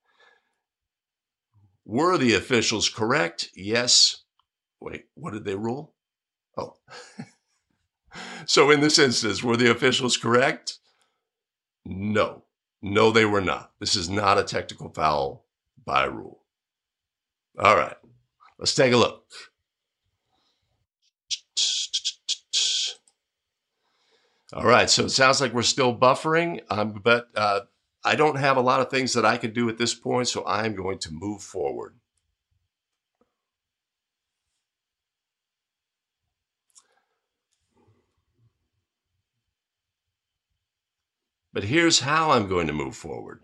Were 1.84 2.18
the 2.18 2.34
officials 2.34 2.88
correct? 2.88 3.50
Yes. 3.54 4.22
Wait, 4.80 5.06
what 5.14 5.32
did 5.32 5.44
they 5.44 5.56
rule? 5.56 5.92
Oh. 6.56 6.76
so 8.46 8.70
in 8.70 8.80
this 8.80 8.98
instance, 8.98 9.42
were 9.42 9.56
the 9.56 9.70
officials 9.70 10.16
correct? 10.16 10.78
No. 11.84 12.44
No, 12.82 13.10
they 13.10 13.24
were 13.24 13.40
not. 13.40 13.72
This 13.78 13.94
is 13.94 14.08
not 14.08 14.38
a 14.38 14.44
technical 14.44 14.88
foul 14.88 15.44
by 15.84 16.04
rule. 16.04 16.40
All 17.58 17.76
right, 17.76 17.96
let's 18.58 18.74
take 18.74 18.92
a 18.92 18.96
look. 18.96 19.24
All 24.52 24.64
right, 24.64 24.90
so 24.90 25.04
it 25.04 25.10
sounds 25.10 25.40
like 25.40 25.52
we're 25.52 25.62
still 25.62 25.96
buffering, 25.96 26.60
um, 26.70 27.00
but 27.04 27.28
uh, 27.36 27.60
I 28.02 28.16
don't 28.16 28.36
have 28.36 28.56
a 28.56 28.62
lot 28.62 28.80
of 28.80 28.90
things 28.90 29.12
that 29.12 29.24
I 29.24 29.36
can 29.36 29.52
do 29.52 29.68
at 29.68 29.78
this 29.78 29.94
point, 29.94 30.26
so 30.26 30.44
I'm 30.44 30.74
going 30.74 30.98
to 31.00 31.12
move 31.12 31.42
forward. 31.42 31.99
But 41.52 41.64
here's 41.64 42.00
how 42.00 42.30
I'm 42.30 42.48
going 42.48 42.68
to 42.68 42.72
move 42.72 42.96
forward. 42.96 43.40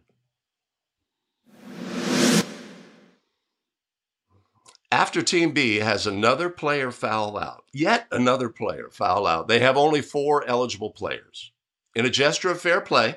After 4.92 5.20
Team 5.20 5.50
B 5.50 5.76
has 5.76 6.06
another 6.06 6.48
player 6.48 6.92
foul 6.92 7.36
out, 7.36 7.64
yet 7.72 8.06
another 8.12 8.48
player 8.48 8.88
foul 8.90 9.26
out, 9.26 9.48
they 9.48 9.58
have 9.58 9.76
only 9.76 10.00
four 10.00 10.46
eligible 10.46 10.90
players. 10.90 11.50
In 11.96 12.06
a 12.06 12.10
gesture 12.10 12.50
of 12.50 12.60
fair 12.60 12.80
play, 12.80 13.16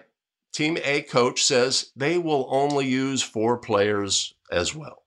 Team 0.52 0.80
A 0.84 1.04
coach 1.04 1.44
says 1.44 1.92
they 1.96 2.18
will 2.18 2.48
only 2.50 2.88
use 2.88 3.22
four 3.22 3.58
players 3.58 4.34
as 4.52 4.74
well. 4.74 5.04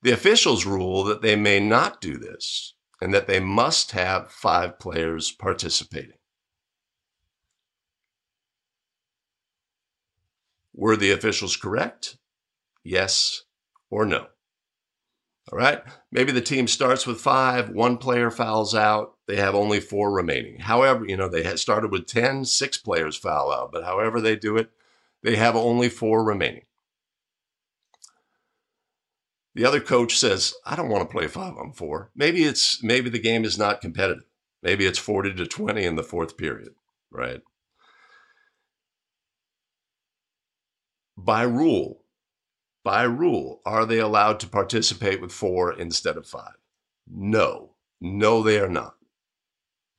The 0.00 0.12
officials 0.12 0.64
rule 0.64 1.04
that 1.04 1.20
they 1.20 1.36
may 1.36 1.60
not 1.60 2.00
do 2.00 2.16
this 2.16 2.74
and 3.00 3.12
that 3.12 3.26
they 3.26 3.38
must 3.38 3.92
have 3.92 4.32
five 4.32 4.78
players 4.78 5.30
participating. 5.30 6.18
Were 10.74 10.96
the 10.96 11.10
officials 11.10 11.56
correct? 11.56 12.16
Yes 12.84 13.42
or 13.90 14.04
no? 14.04 14.26
All 15.50 15.58
right. 15.58 15.82
Maybe 16.10 16.32
the 16.32 16.40
team 16.40 16.68
starts 16.68 17.06
with 17.06 17.20
five, 17.20 17.70
one 17.70 17.98
player 17.98 18.30
fouls 18.30 18.74
out, 18.74 19.16
they 19.26 19.36
have 19.36 19.54
only 19.54 19.80
four 19.80 20.12
remaining. 20.12 20.60
However, 20.60 21.04
you 21.06 21.16
know, 21.16 21.28
they 21.28 21.42
had 21.42 21.58
started 21.58 21.90
with 21.90 22.06
10, 22.06 22.44
six 22.44 22.76
players 22.76 23.16
foul 23.16 23.52
out, 23.52 23.72
but 23.72 23.84
however 23.84 24.20
they 24.20 24.36
do 24.36 24.56
it, 24.56 24.70
they 25.22 25.36
have 25.36 25.56
only 25.56 25.88
four 25.88 26.24
remaining. 26.24 26.62
The 29.54 29.64
other 29.64 29.80
coach 29.80 30.16
says, 30.16 30.54
I 30.64 30.76
don't 30.76 30.88
want 30.88 31.08
to 31.08 31.12
play 31.12 31.26
five 31.26 31.56
on 31.56 31.72
four. 31.72 32.10
Maybe 32.16 32.44
it's 32.44 32.82
maybe 32.82 33.10
the 33.10 33.18
game 33.18 33.44
is 33.44 33.58
not 33.58 33.82
competitive. 33.82 34.24
Maybe 34.62 34.86
it's 34.86 34.98
40 34.98 35.34
to 35.34 35.46
20 35.46 35.84
in 35.84 35.96
the 35.96 36.02
fourth 36.02 36.38
period, 36.38 36.74
right? 37.10 37.42
By 41.16 41.42
rule, 41.42 42.04
by 42.84 43.02
rule, 43.02 43.60
are 43.64 43.86
they 43.86 43.98
allowed 43.98 44.40
to 44.40 44.48
participate 44.48 45.20
with 45.20 45.32
four 45.32 45.72
instead 45.72 46.16
of 46.16 46.26
five? 46.26 46.56
No. 47.06 47.72
No, 48.00 48.42
they 48.42 48.58
are 48.58 48.68
not. 48.68 48.96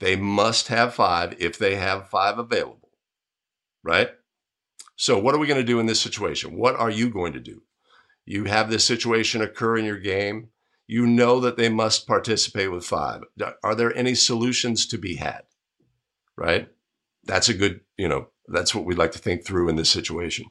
They 0.02 0.18
must 0.18 0.68
have 0.68 0.94
five 0.94 1.36
if 1.40 1.58
they 1.58 1.76
have 1.76 2.10
five 2.10 2.38
available, 2.38 2.90
right? 3.82 4.10
So, 4.98 5.18
what 5.18 5.34
are 5.34 5.38
we 5.38 5.48
going 5.48 5.62
to 5.62 5.66
do 5.66 5.80
in 5.80 5.86
this 5.86 6.02
situation? 6.02 6.58
What 6.58 6.76
are 6.76 6.90
you 6.90 7.10
going 7.10 7.32
to 7.32 7.40
do? 7.40 7.64
You 8.26 8.44
have 8.44 8.70
this 8.70 8.84
situation 8.84 9.42
occur 9.42 9.78
in 9.78 9.86
your 9.86 10.00
game. 10.00 10.50
You 10.86 11.08
know 11.08 11.40
that 11.40 11.56
they 11.56 11.70
must 11.70 12.06
participate 12.06 12.70
with 12.72 12.86
five. 12.86 13.22
Are 13.64 13.76
there 13.76 13.96
any 13.96 14.16
solutions 14.16 14.86
to 14.88 14.98
be 14.98 15.16
had? 15.16 15.44
Right? 16.36 16.68
That's 17.24 17.48
a 17.48 17.54
good, 17.54 17.80
you 17.98 18.10
know, 18.10 18.28
that's 18.50 18.76
what 18.76 18.84
we'd 18.84 18.98
like 18.98 19.14
to 19.14 19.20
think 19.20 19.46
through 19.46 19.70
in 19.70 19.78
this 19.78 19.90
situation. 19.90 20.48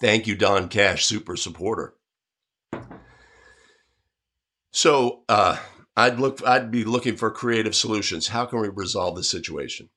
Thank 0.00 0.26
you, 0.26 0.36
Don 0.36 0.68
Cash, 0.68 1.04
super 1.06 1.36
supporter. 1.36 1.94
So 4.70 5.24
uh, 5.28 5.58
I'd 5.96 6.20
look, 6.20 6.46
I'd 6.46 6.70
be 6.70 6.84
looking 6.84 7.16
for 7.16 7.30
creative 7.30 7.74
solutions. 7.74 8.28
How 8.28 8.46
can 8.46 8.60
we 8.60 8.68
resolve 8.68 9.16
this 9.16 9.30
situation? 9.30 9.88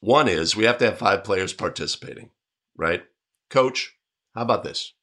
One 0.00 0.28
is 0.28 0.54
we 0.54 0.64
have 0.64 0.78
to 0.78 0.86
have 0.86 0.98
five 0.98 1.24
players 1.24 1.52
participating, 1.52 2.30
right? 2.76 3.02
Coach, 3.50 3.96
how 4.34 4.42
about 4.42 4.62
this? 4.62 4.94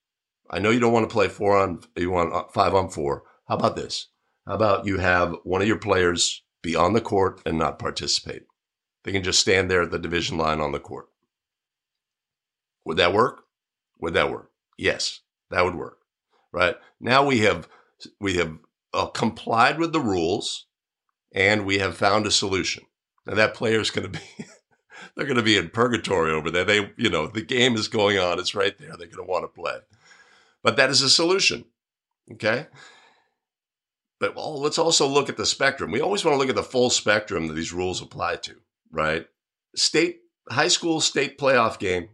I 0.49 0.59
know 0.59 0.69
you 0.69 0.79
don't 0.79 0.93
want 0.93 1.09
to 1.09 1.13
play 1.13 1.27
four 1.27 1.57
on, 1.57 1.81
you 1.97 2.09
want 2.09 2.33
uh, 2.33 2.45
five 2.53 2.73
on 2.73 2.89
four. 2.89 3.23
How 3.47 3.55
about 3.55 3.75
this? 3.75 4.07
How 4.45 4.53
about 4.53 4.85
you 4.85 4.99
have 4.99 5.35
one 5.43 5.61
of 5.61 5.67
your 5.67 5.77
players 5.77 6.43
be 6.63 6.75
on 6.75 6.93
the 6.93 7.01
court 7.01 7.41
and 7.45 7.57
not 7.57 7.79
participate? 7.79 8.43
They 9.03 9.11
can 9.11 9.23
just 9.23 9.41
stand 9.41 9.69
there 9.69 9.81
at 9.81 9.91
the 9.91 9.99
division 9.99 10.37
line 10.37 10.61
on 10.61 10.71
the 10.71 10.79
court. 10.79 11.07
Would 12.85 12.97
that 12.97 13.13
work? 13.13 13.47
Would 14.00 14.13
that 14.13 14.32
work? 14.32 14.51
Yes, 14.77 15.22
that 15.50 15.63
would 15.63 15.75
work. 15.75 16.00
Right 16.51 16.75
now 17.00 17.25
we 17.25 17.39
have 17.39 17.68
we 18.20 18.36
have 18.36 18.58
uh, 18.94 19.08
complied 19.08 19.80
with 19.80 19.94
the 19.94 20.00
rules, 20.00 20.66
and 21.34 21.66
we 21.66 21.80
have 21.80 21.98
found 21.98 22.25
a 22.25 22.32
solution. 22.32 22.86
Now 23.25 23.36
that 23.36 23.54
player 23.54 23.80
is 23.80 23.92
going 23.92 24.12
to 24.12 24.20
be 24.20 24.25
they're 25.16 25.25
going 25.25 25.38
to 25.38 25.44
be 25.44 25.58
in 25.58 25.70
purgatory 25.70 26.32
over 26.32 26.50
there. 26.50 26.63
They 26.63 26.92
you 26.98 27.10
know 27.10 27.27
the 27.27 27.42
game 27.42 27.75
is 27.75 27.88
going 27.88 28.18
on. 28.18 28.39
It's 28.39 28.56
right 28.56 28.77
there. 28.77 28.96
They're 28.98 29.08
going 29.08 29.25
to 29.25 29.32
want 29.32 29.44
to 29.44 29.62
play, 29.62 29.77
but 30.63 30.77
that 30.77 30.89
is 30.89 31.01
a 31.01 31.10
solution. 31.10 31.66
Okay. 32.32 32.68
But 34.20 34.36
well, 34.36 34.60
let's 34.60 34.80
also 34.80 35.08
look 35.08 35.30
at 35.30 35.38
the 35.38 35.46
spectrum. 35.46 35.92
We 35.92 36.01
always 36.01 36.25
want 36.25 36.34
to 36.34 36.39
look 36.39 36.50
at 36.50 36.56
the 36.56 36.63
full 36.63 36.89
spectrum 36.89 37.48
that 37.48 37.54
these 37.54 37.74
rules 37.74 38.01
apply 38.01 38.38
to, 38.38 38.56
right? 38.92 39.27
State, 39.75 40.22
high 40.50 40.70
school 40.70 41.01
state 41.01 41.38
playoff 41.38 41.77
game, 41.77 42.10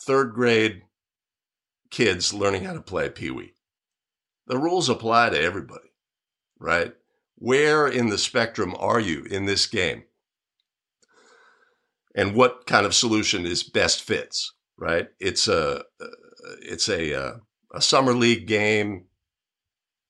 third 0.00 0.34
grade 0.34 0.82
kids 1.90 2.32
learning 2.32 2.64
how 2.64 2.72
to 2.72 2.80
play 2.80 3.08
Pee 3.08 3.30
Wee. 3.30 3.54
The 4.46 4.58
rules 4.58 4.88
apply 4.88 5.30
to 5.30 5.40
everybody, 5.40 5.92
right? 6.58 6.94
Where 7.36 7.86
in 7.86 8.08
the 8.08 8.18
spectrum 8.18 8.74
are 8.78 9.00
you 9.00 9.24
in 9.24 9.46
this 9.46 9.66
game? 9.66 10.04
And 12.14 12.34
what 12.34 12.66
kind 12.66 12.86
of 12.86 12.94
solution 12.94 13.46
is 13.46 13.62
best 13.62 14.02
fits, 14.02 14.54
right? 14.76 15.08
It's 15.20 15.46
a, 15.46 15.84
it's 16.60 16.88
a, 16.88 17.14
uh, 17.14 17.36
a 17.72 17.80
summer 17.80 18.12
league 18.12 18.46
game 18.46 19.06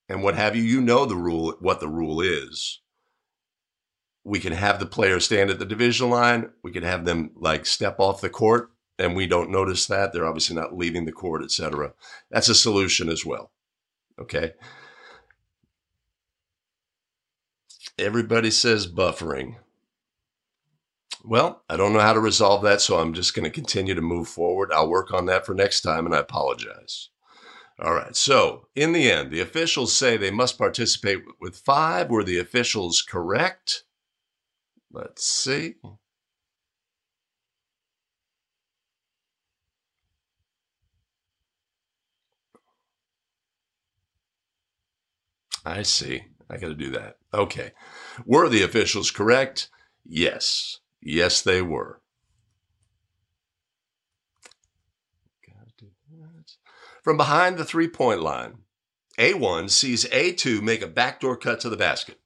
and 0.09 0.23
what 0.23 0.35
have 0.35 0.57
you. 0.57 0.63
You 0.63 0.81
know 0.81 1.05
the 1.05 1.17
rule, 1.17 1.55
what 1.61 1.81
the 1.81 1.89
rule 1.89 2.21
is. 2.21 2.81
We 4.25 4.41
can 4.41 4.53
have 4.53 4.81
the 4.81 4.87
players 4.87 5.27
stand 5.27 5.51
at 5.51 5.59
the 5.59 5.65
division 5.67 6.11
line. 6.11 6.51
We 6.63 6.73
can 6.73 6.83
have 6.83 7.05
them 7.05 7.33
like 7.37 7.67
step 7.67 7.97
off 7.99 8.21
the 8.21 8.31
court 8.31 8.70
and 9.01 9.17
we 9.17 9.27
don't 9.27 9.51
notice 9.51 9.87
that. 9.87 10.13
They're 10.13 10.27
obviously 10.27 10.55
not 10.55 10.77
leaving 10.77 11.07
the 11.07 11.13
court, 11.13 11.43
etc. 11.43 11.95
That's 12.31 12.49
a 12.49 12.55
solution 12.55 13.09
as 13.09 13.25
well. 13.25 13.51
Okay. 14.21 14.53
Everybody 17.99 18.51
says 18.51 18.91
buffering. 18.91 19.57
Well, 21.25 21.63
I 21.69 21.77
don't 21.77 21.93
know 21.93 22.01
how 22.01 22.13
to 22.13 22.21
resolve 22.21 22.63
that, 22.63 22.81
so 22.81 22.99
I'm 22.99 23.13
just 23.13 23.35
going 23.35 23.45
to 23.45 23.51
continue 23.51 23.95
to 23.95 24.01
move 24.01 24.29
forward. 24.29 24.71
I'll 24.73 24.89
work 24.89 25.13
on 25.13 25.27
that 25.27 25.45
for 25.45 25.55
next 25.55 25.83
time, 25.83 26.07
and 26.07 26.15
I 26.15 26.19
apologize. 26.19 27.11
All 27.79 27.95
right. 27.95 28.15
So, 28.15 28.69
in 28.75 28.93
the 28.93 29.11
end, 29.11 29.31
the 29.31 29.41
officials 29.41 29.95
say 29.95 30.17
they 30.17 30.31
must 30.31 30.59
participate 30.59 31.23
with 31.41 31.57
five. 31.57 32.11
Were 32.11 32.25
the 32.25 32.39
officials 32.39 33.03
correct? 33.03 33.85
Let's 34.93 35.27
see. 35.27 35.77
I 45.65 45.83
see. 45.83 46.25
I 46.49 46.57
got 46.57 46.69
to 46.69 46.75
do 46.75 46.91
that. 46.91 47.17
Okay. 47.33 47.73
Were 48.25 48.49
the 48.49 48.63
officials 48.63 49.11
correct? 49.11 49.69
Yes. 50.05 50.79
Yes, 51.01 51.41
they 51.43 51.63
were. 51.63 52.01
From 57.03 57.17
behind 57.17 57.57
the 57.57 57.65
three 57.65 57.89
point 57.89 58.21
line, 58.21 58.59
A1 59.19 59.71
sees 59.71 60.05
A2 60.07 60.61
make 60.61 60.83
a 60.83 60.87
backdoor 60.87 61.37
cut 61.37 61.61
to 61.61 61.71
the 61.71 61.77
basket. 61.77 62.21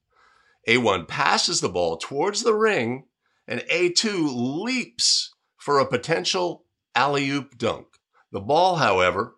A1 0.69 1.07
passes 1.07 1.61
the 1.61 1.69
ball 1.69 1.97
towards 1.97 2.43
the 2.43 2.55
ring, 2.55 3.05
and 3.47 3.61
A2 3.71 4.63
leaps 4.63 5.33
for 5.57 5.79
a 5.79 5.87
potential 5.87 6.65
alley 6.95 7.29
oop 7.31 7.57
dunk. 7.57 7.87
The 8.33 8.41
ball, 8.41 8.77
however, 8.77 9.37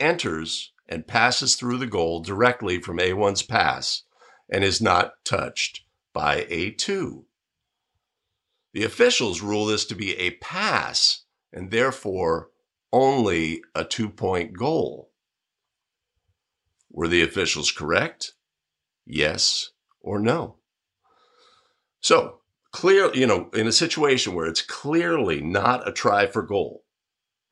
enters 0.00 0.72
and 0.88 1.06
passes 1.06 1.54
through 1.54 1.78
the 1.78 1.86
goal 1.86 2.20
directly 2.20 2.80
from 2.80 2.98
A1's 2.98 3.42
pass 3.42 4.04
and 4.50 4.64
is 4.64 4.80
not 4.80 5.24
touched 5.24 5.82
by 6.12 6.42
A2. 6.44 7.24
The 8.72 8.84
officials 8.84 9.42
rule 9.42 9.66
this 9.66 9.84
to 9.86 9.94
be 9.94 10.16
a 10.16 10.32
pass 10.32 11.24
and 11.52 11.70
therefore 11.70 12.50
only 12.92 13.62
a 13.74 13.84
two 13.84 14.08
point 14.08 14.56
goal. 14.56 15.10
Were 16.90 17.08
the 17.08 17.22
officials 17.22 17.70
correct? 17.70 18.32
Yes 19.04 19.70
or 20.00 20.18
no? 20.18 20.56
So, 22.00 22.40
clear, 22.72 23.12
you 23.14 23.26
know, 23.26 23.50
in 23.52 23.66
a 23.66 23.72
situation 23.72 24.34
where 24.34 24.46
it's 24.46 24.62
clearly 24.62 25.40
not 25.40 25.86
a 25.86 25.92
try 25.92 26.26
for 26.26 26.42
goal, 26.42 26.84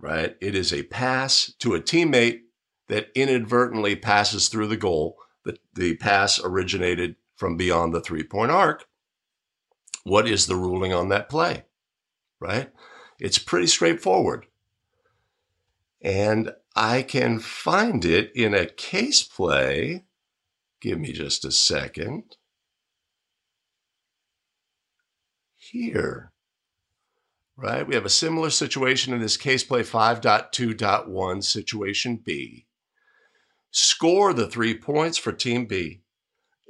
right? 0.01 0.37
It 0.41 0.55
is 0.55 0.73
a 0.73 0.85
pass 0.85 1.53
to 1.59 1.75
a 1.75 1.81
teammate 1.81 2.41
that 2.89 3.11
inadvertently 3.15 3.97
passes 3.97 4.49
through 4.49 4.69
the 4.69 4.77
goal. 4.77 5.17
The, 5.45 5.59
the 5.75 5.97
pass 5.97 6.41
originated 6.43 7.17
from 7.37 7.57
beyond 7.57 7.95
the 7.95 8.01
three 8.01 8.23
point 8.23 8.51
arc. 8.51 8.87
What 10.05 10.29
is 10.29 10.47
the 10.47 10.57
ruling 10.57 10.93
on 10.93 11.09
that 11.09 11.29
play? 11.29 11.65
Right? 12.41 12.71
It's 13.19 13.39
pretty 13.39 13.67
straightforward. 13.67 14.47
And 16.01 16.53
I 16.75 17.03
can 17.03 17.39
find 17.41 18.05
it 18.05 18.31
in 18.35 18.55
a 18.55 18.67
case 18.67 19.23
play. 19.23 20.05
Give 20.81 21.01
me 21.01 21.13
just 21.13 21.45
a 21.45 21.51
second. 21.51 22.37
Here 25.57 26.33
right? 27.57 27.87
We 27.87 27.95
have 27.95 28.05
a 28.05 28.11
similar 28.11 28.51
situation 28.51 29.13
in 29.13 29.21
this 29.21 29.37
case 29.37 29.65
play 29.65 29.83
5.2.1 29.83 31.43
situation 31.43 32.21
B 32.23 32.66
score 33.77 34.33
the 34.33 34.49
three 34.49 34.77
points 34.77 35.19
for 35.19 35.33
Team 35.33 35.67
B. 35.67 36.01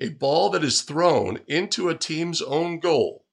A 0.00 0.10
ball 0.10 0.50
that 0.50 0.64
is 0.64 0.82
thrown 0.82 1.40
into 1.46 1.88
a 1.88 1.94
team's 1.94 2.42
own 2.42 2.80
goal 2.80 3.24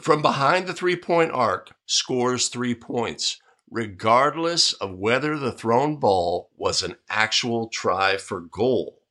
from 0.00 0.22
behind 0.22 0.66
the 0.66 0.72
three 0.72 0.96
point 0.96 1.30
arc 1.30 1.74
scores 1.86 2.48
three 2.48 2.74
points, 2.74 3.40
regardless 3.70 4.72
of 4.72 4.98
whether 4.98 5.38
the 5.38 5.52
thrown 5.52 5.96
ball 5.96 6.50
was 6.56 6.82
an 6.82 6.96
actual 7.08 7.68
try 7.68 8.16
for 8.16 8.40
goal. 8.40 9.02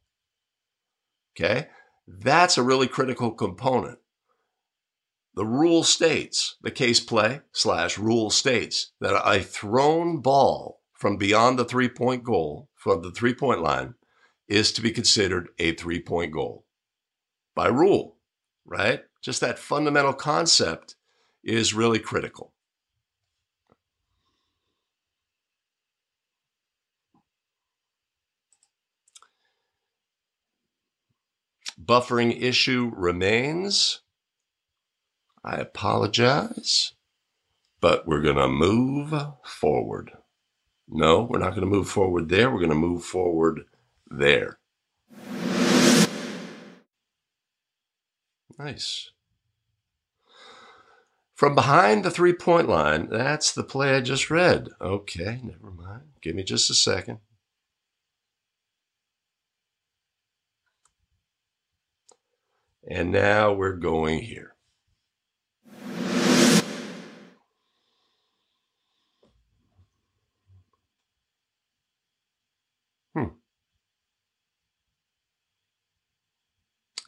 Okay? 1.33 1.67
That's 2.07 2.57
a 2.57 2.63
really 2.63 2.87
critical 2.87 3.31
component. 3.31 3.99
The 5.35 5.45
rule 5.45 5.83
states, 5.83 6.57
the 6.61 6.71
case 6.71 6.99
play 6.99 7.41
slash 7.53 7.97
rule 7.97 8.29
states 8.29 8.91
that 8.99 9.21
a 9.25 9.41
thrown 9.41 10.19
ball 10.19 10.81
from 10.91 11.15
beyond 11.15 11.57
the 11.57 11.65
three 11.65 11.87
point 11.87 12.23
goal 12.23 12.67
from 12.81 13.03
the 13.03 13.11
three 13.11 13.35
point 13.35 13.61
line 13.61 13.93
is 14.47 14.71
to 14.73 14.81
be 14.81 14.89
considered 14.89 15.49
a 15.59 15.75
three 15.75 16.01
point 16.01 16.31
goal 16.31 16.65
by 17.53 17.67
rule, 17.67 18.17
right? 18.65 19.03
Just 19.21 19.39
that 19.41 19.59
fundamental 19.59 20.13
concept 20.13 20.95
is 21.43 21.75
really 21.75 21.99
critical. 21.99 22.53
Buffering 31.79 32.41
issue 32.41 32.91
remains. 32.95 34.01
I 35.43 35.57
apologize, 35.57 36.93
but 37.79 38.07
we're 38.07 38.21
going 38.21 38.37
to 38.37 38.47
move 38.47 39.13
forward. 39.45 40.13
No, 40.93 41.23
we're 41.23 41.39
not 41.39 41.51
going 41.51 41.61
to 41.61 41.67
move 41.67 41.87
forward 41.87 42.27
there. 42.27 42.51
We're 42.51 42.59
going 42.59 42.69
to 42.69 42.75
move 42.75 43.05
forward 43.05 43.61
there. 44.09 44.59
Nice. 48.59 49.11
From 51.33 51.55
behind 51.55 52.03
the 52.03 52.11
three 52.11 52.33
point 52.33 52.67
line, 52.67 53.07
that's 53.09 53.53
the 53.53 53.63
play 53.63 53.95
I 53.95 54.01
just 54.01 54.29
read. 54.29 54.67
Okay, 54.81 55.39
never 55.41 55.71
mind. 55.71 56.03
Give 56.21 56.35
me 56.35 56.43
just 56.43 56.69
a 56.69 56.73
second. 56.73 57.19
And 62.87 63.11
now 63.11 63.53
we're 63.53 63.77
going 63.77 64.19
here. 64.19 64.55
Hmm. 73.15 73.35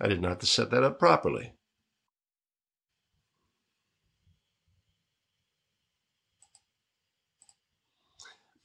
I 0.02 0.08
did 0.08 0.22
not 0.22 0.30
have 0.30 0.39
to 0.39 0.46
set 0.46 0.72
that 0.72 0.84
up 0.84 1.00
properly. 1.00 1.54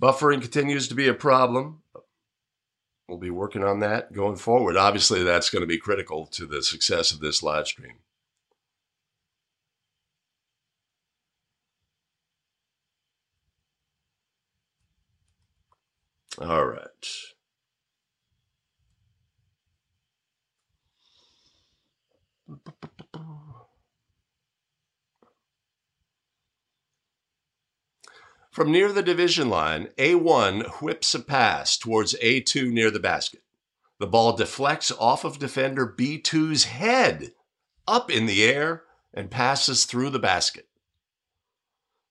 Buffering 0.01 0.40
continues 0.40 0.87
to 0.88 0.94
be 0.94 1.09
a 1.09 1.14
problem. 1.14 1.83
We'll 3.09 3.18
be 3.18 3.31
working 3.31 3.64
on 3.64 3.81
that 3.81 4.12
going 4.12 4.37
forward. 4.37 4.77
Obviously, 4.77 5.22
that's 5.22 5.51
going 5.51 5.62
to 5.62 5.66
be 5.66 5.79
critical 5.79 6.27
to 6.27 6.46
the 6.46 6.62
success 6.62 7.11
of 7.11 7.20
this 7.20 7.42
live 7.42 7.66
stream. 7.66 7.96
All 16.40 16.66
right. 16.66 16.88
From 28.51 28.72
near 28.72 28.92
the 28.92 29.03
division 29.03 29.48
line, 29.48 29.88
A1 29.98 30.81
whips 30.81 31.14
a 31.14 31.20
pass 31.20 31.77
towards 31.77 32.14
A2 32.14 32.72
near 32.72 32.90
the 32.90 32.98
basket. 32.98 33.42
The 34.01 34.07
ball 34.07 34.37
deflects 34.37 34.92
off 34.92 35.24
of 35.24 35.38
defender 35.38 35.87
B2's 35.87 36.64
head 36.64 37.33
up 37.87 38.11
in 38.11 38.27
the 38.27 38.44
air 38.44 38.85
and 39.12 39.31
passes 39.31 39.85
through 39.85 40.11
the 40.11 40.18
basket. 40.18 40.68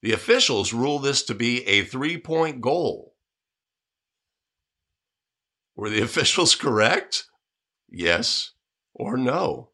The 0.02 0.14
officials 0.14 0.74
rule 0.74 1.00
this 1.00 1.24
to 1.24 1.34
be 1.34 1.66
a 1.66 1.84
three 1.84 2.18
point 2.18 2.62
goal. 2.62 3.17
Were 5.78 5.90
the 5.90 6.02
officials 6.04 6.56
correct? 6.56 7.24
Yes 7.90 8.52
or 8.98 9.16
no, 9.16 9.70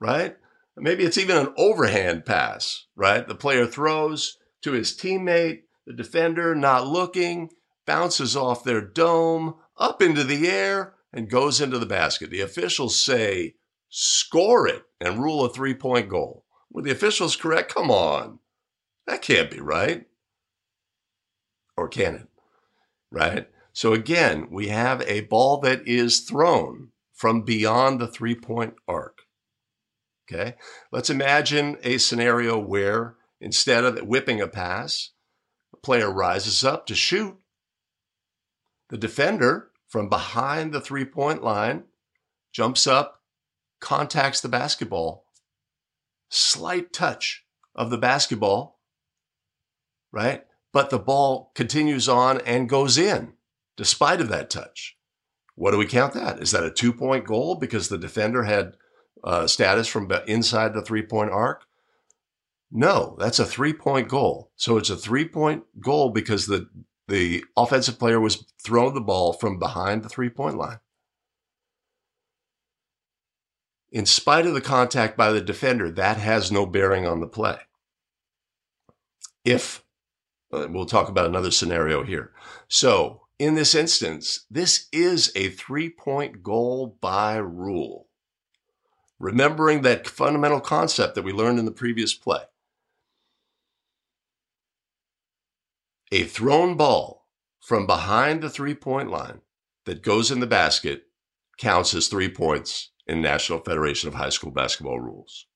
right? 0.00 0.36
Maybe 0.76 1.04
it's 1.04 1.18
even 1.18 1.36
an 1.36 1.52
overhand 1.56 2.24
pass, 2.24 2.86
right? 2.96 3.26
The 3.26 3.34
player 3.34 3.66
throws 3.66 4.38
to 4.62 4.72
his 4.72 4.96
teammate, 4.96 5.62
the 5.86 5.92
defender, 5.92 6.54
not 6.54 6.86
looking, 6.86 7.50
bounces 7.86 8.36
off 8.36 8.64
their 8.64 8.80
dome, 8.80 9.56
up 9.76 10.00
into 10.00 10.24
the 10.24 10.48
air, 10.48 10.94
and 11.12 11.30
goes 11.30 11.60
into 11.60 11.78
the 11.78 11.86
basket. 11.86 12.30
The 12.30 12.40
officials 12.40 13.00
say, 13.00 13.54
score 13.88 14.66
it 14.66 14.82
and 15.00 15.22
rule 15.22 15.44
a 15.44 15.52
three 15.52 15.74
point 15.74 16.08
goal. 16.08 16.44
Were 16.72 16.82
the 16.82 16.90
officials 16.90 17.36
correct? 17.36 17.72
Come 17.72 17.90
on. 17.90 18.40
That 19.06 19.22
can't 19.22 19.50
be 19.50 19.60
right. 19.60 20.06
Or 21.76 21.88
can 21.88 22.14
it? 22.14 22.28
Right? 23.12 23.48
So 23.74 23.92
again, 23.92 24.46
we 24.50 24.68
have 24.68 25.02
a 25.02 25.22
ball 25.22 25.58
that 25.58 25.86
is 25.86 26.20
thrown 26.20 26.92
from 27.12 27.42
beyond 27.42 28.00
the 28.00 28.06
three 28.06 28.36
point 28.36 28.74
arc. 28.86 29.22
Okay. 30.32 30.54
Let's 30.90 31.10
imagine 31.10 31.76
a 31.82 31.98
scenario 31.98 32.56
where 32.56 33.16
instead 33.40 33.84
of 33.84 33.98
whipping 33.98 34.40
a 34.40 34.48
pass, 34.48 35.10
a 35.72 35.76
player 35.76 36.10
rises 36.10 36.64
up 36.64 36.86
to 36.86 36.94
shoot. 36.94 37.36
The 38.90 38.96
defender 38.96 39.70
from 39.88 40.08
behind 40.08 40.72
the 40.72 40.80
three 40.80 41.04
point 41.04 41.42
line 41.42 41.84
jumps 42.52 42.86
up, 42.86 43.22
contacts 43.80 44.40
the 44.40 44.48
basketball, 44.48 45.26
slight 46.30 46.92
touch 46.92 47.44
of 47.74 47.90
the 47.90 47.98
basketball, 47.98 48.78
right? 50.12 50.44
But 50.72 50.90
the 50.90 50.98
ball 50.98 51.50
continues 51.54 52.08
on 52.08 52.40
and 52.42 52.68
goes 52.68 52.96
in 52.96 53.33
despite 53.76 54.20
of 54.20 54.28
that 54.28 54.50
touch. 54.50 54.96
What 55.56 55.70
do 55.70 55.78
we 55.78 55.86
count 55.86 56.14
that? 56.14 56.40
Is 56.40 56.50
that 56.50 56.64
a 56.64 56.70
two 56.70 56.92
point 56.92 57.26
goal 57.26 57.54
because 57.54 57.88
the 57.88 57.98
defender 57.98 58.44
had 58.44 58.76
uh, 59.22 59.46
status 59.46 59.86
from 59.86 60.10
inside 60.26 60.74
the 60.74 60.82
three 60.82 61.02
point 61.02 61.30
arc? 61.30 61.64
No, 62.70 63.16
that's 63.20 63.38
a 63.38 63.46
three 63.46 63.72
point 63.72 64.08
goal. 64.08 64.50
So 64.56 64.76
it's 64.76 64.90
a 64.90 64.96
three 64.96 65.28
point 65.28 65.64
goal 65.80 66.10
because 66.10 66.46
the, 66.46 66.68
the 67.06 67.44
offensive 67.56 67.98
player 67.98 68.20
was 68.20 68.44
throwing 68.62 68.94
the 68.94 69.00
ball 69.00 69.32
from 69.32 69.58
behind 69.58 70.02
the 70.02 70.08
three 70.08 70.30
point 70.30 70.56
line. 70.56 70.80
In 73.92 74.06
spite 74.06 74.44
of 74.44 74.54
the 74.54 74.60
contact 74.60 75.16
by 75.16 75.30
the 75.30 75.40
defender, 75.40 75.88
that 75.92 76.16
has 76.16 76.50
no 76.50 76.66
bearing 76.66 77.06
on 77.06 77.20
the 77.20 77.28
play. 77.28 77.58
If, 79.44 79.84
uh, 80.52 80.66
we'll 80.68 80.86
talk 80.86 81.08
about 81.08 81.26
another 81.26 81.52
scenario 81.52 82.02
here. 82.02 82.32
So 82.66 83.23
in 83.38 83.54
this 83.54 83.74
instance, 83.74 84.46
this 84.50 84.88
is 84.92 85.32
a 85.34 85.50
three 85.50 85.90
point 85.90 86.42
goal 86.42 86.98
by 87.00 87.36
rule. 87.36 88.08
Remembering 89.18 89.82
that 89.82 90.06
fundamental 90.08 90.60
concept 90.60 91.14
that 91.14 91.24
we 91.24 91.32
learned 91.32 91.58
in 91.58 91.64
the 91.64 91.70
previous 91.70 92.14
play. 92.14 92.42
A 96.12 96.24
thrown 96.24 96.76
ball 96.76 97.26
from 97.60 97.86
behind 97.86 98.42
the 98.42 98.50
three 98.50 98.74
point 98.74 99.10
line 99.10 99.40
that 99.84 100.02
goes 100.02 100.30
in 100.30 100.40
the 100.40 100.46
basket 100.46 101.04
counts 101.58 101.94
as 101.94 102.08
three 102.08 102.28
points 102.28 102.90
in 103.06 103.20
National 103.20 103.58
Federation 103.58 104.08
of 104.08 104.14
High 104.14 104.28
School 104.30 104.50
Basketball 104.50 105.00
rules. 105.00 105.46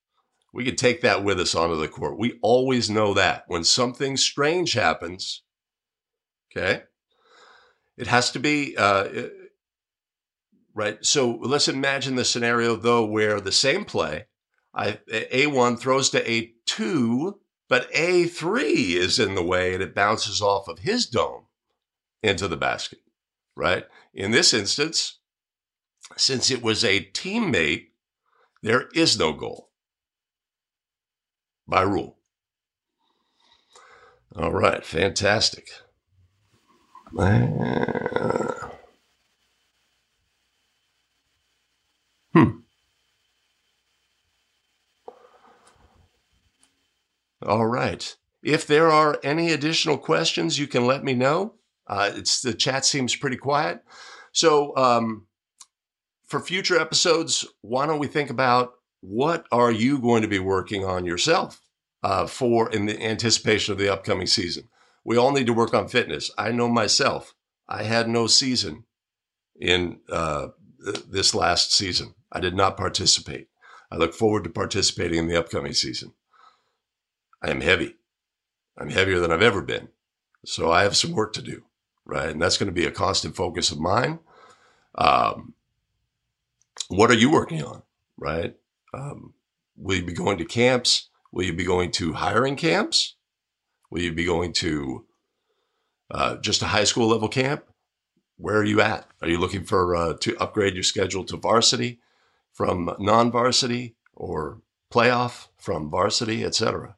We 0.52 0.64
can 0.64 0.76
take 0.76 1.02
that 1.02 1.24
with 1.24 1.38
us 1.38 1.54
onto 1.54 1.76
the 1.76 1.88
court. 1.88 2.18
We 2.18 2.38
always 2.42 2.88
know 2.88 3.14
that 3.14 3.44
when 3.48 3.64
something 3.64 4.16
strange 4.16 4.72
happens, 4.72 5.42
okay, 6.50 6.84
it 7.98 8.06
has 8.06 8.30
to 8.32 8.38
be 8.38 8.76
uh, 8.76 9.08
right. 10.74 11.04
So 11.04 11.38
let's 11.42 11.68
imagine 11.68 12.14
the 12.14 12.24
scenario 12.24 12.76
though 12.76 13.04
where 13.04 13.40
the 13.40 13.52
same 13.52 13.84
play, 13.84 14.26
I, 14.74 14.98
A1 15.10 15.78
throws 15.78 16.10
to 16.10 16.22
A2 16.24 17.34
but 17.68 17.92
A3 17.92 18.94
is 18.94 19.18
in 19.18 19.34
the 19.34 19.42
way 19.42 19.74
and 19.74 19.82
it 19.82 19.94
bounces 19.94 20.40
off 20.40 20.68
of 20.68 20.80
his 20.80 21.06
dome 21.06 21.46
into 22.22 22.48
the 22.48 22.56
basket, 22.56 23.00
right? 23.54 23.84
In 24.14 24.30
this 24.30 24.54
instance, 24.54 25.18
since 26.16 26.50
it 26.50 26.62
was 26.62 26.82
a 26.82 27.04
teammate, 27.12 27.88
there 28.62 28.88
is 28.94 29.18
no 29.18 29.34
goal 29.34 29.70
by 31.66 31.82
rule. 31.82 32.16
All 34.34 34.52
right, 34.52 34.84
fantastic. 34.84 35.68
Uh, 37.16 38.68
hmm. 42.32 42.50
All 47.42 47.66
right. 47.66 48.16
If 48.42 48.66
there 48.66 48.90
are 48.90 49.18
any 49.22 49.52
additional 49.52 49.98
questions, 49.98 50.58
you 50.58 50.66
can 50.66 50.86
let 50.86 51.04
me 51.04 51.14
know. 51.14 51.54
Uh, 51.86 52.10
it's 52.14 52.42
the 52.42 52.54
chat 52.54 52.84
seems 52.84 53.16
pretty 53.16 53.36
quiet. 53.36 53.82
So, 54.32 54.76
um, 54.76 55.26
for 56.26 56.40
future 56.40 56.78
episodes, 56.78 57.46
why 57.62 57.86
don't 57.86 57.98
we 57.98 58.06
think 58.06 58.28
about 58.28 58.74
what 59.00 59.46
are 59.50 59.70
you 59.70 59.98
going 59.98 60.22
to 60.22 60.28
be 60.28 60.38
working 60.38 60.84
on 60.84 61.06
yourself 61.06 61.60
uh, 62.02 62.26
for 62.26 62.70
in 62.70 62.86
the 62.86 63.02
anticipation 63.02 63.72
of 63.72 63.78
the 63.78 63.92
upcoming 63.92 64.26
season? 64.26 64.68
We 65.08 65.16
all 65.16 65.32
need 65.32 65.46
to 65.46 65.54
work 65.54 65.72
on 65.72 65.88
fitness. 65.88 66.30
I 66.36 66.52
know 66.52 66.68
myself. 66.68 67.34
I 67.66 67.84
had 67.84 68.10
no 68.10 68.26
season 68.26 68.84
in 69.58 70.00
uh, 70.10 70.48
this 71.08 71.34
last 71.34 71.72
season. 71.72 72.14
I 72.30 72.40
did 72.40 72.54
not 72.54 72.76
participate. 72.76 73.48
I 73.90 73.96
look 73.96 74.12
forward 74.12 74.44
to 74.44 74.50
participating 74.50 75.18
in 75.18 75.26
the 75.26 75.38
upcoming 75.38 75.72
season. 75.72 76.12
I 77.42 77.48
am 77.48 77.62
heavy. 77.62 77.94
I'm 78.76 78.90
heavier 78.90 79.18
than 79.18 79.32
I've 79.32 79.40
ever 79.40 79.62
been. 79.62 79.88
So 80.44 80.70
I 80.70 80.82
have 80.82 80.94
some 80.94 81.12
work 81.12 81.32
to 81.32 81.42
do, 81.42 81.62
right? 82.04 82.28
And 82.28 82.42
that's 82.42 82.58
going 82.58 82.68
to 82.68 82.80
be 82.80 82.84
a 82.84 82.90
constant 82.90 83.34
focus 83.34 83.72
of 83.72 83.80
mine. 83.80 84.18
Um, 84.94 85.54
what 86.88 87.10
are 87.10 87.14
you 87.14 87.30
working 87.30 87.64
on, 87.64 87.82
right? 88.18 88.56
Um, 88.92 89.32
will 89.74 89.96
you 89.96 90.04
be 90.04 90.12
going 90.12 90.36
to 90.36 90.44
camps? 90.44 91.08
Will 91.32 91.46
you 91.46 91.54
be 91.54 91.64
going 91.64 91.92
to 91.92 92.12
hiring 92.12 92.56
camps? 92.56 93.14
Will 93.90 94.02
you 94.02 94.12
be 94.12 94.24
going 94.24 94.52
to 94.54 95.06
uh, 96.10 96.36
just 96.36 96.62
a 96.62 96.66
high 96.66 96.84
school 96.84 97.08
level 97.08 97.28
camp? 97.28 97.64
Where 98.36 98.56
are 98.56 98.64
you 98.64 98.80
at? 98.80 99.06
Are 99.20 99.28
you 99.28 99.38
looking 99.38 99.64
for 99.64 99.96
uh, 99.96 100.14
to 100.20 100.36
upgrade 100.38 100.74
your 100.74 100.82
schedule 100.82 101.24
to 101.24 101.36
varsity 101.36 102.00
from 102.52 102.94
non-varsity 102.98 103.96
or 104.14 104.60
playoff 104.92 105.48
from 105.58 105.90
varsity, 105.90 106.44
etc.? 106.44 106.96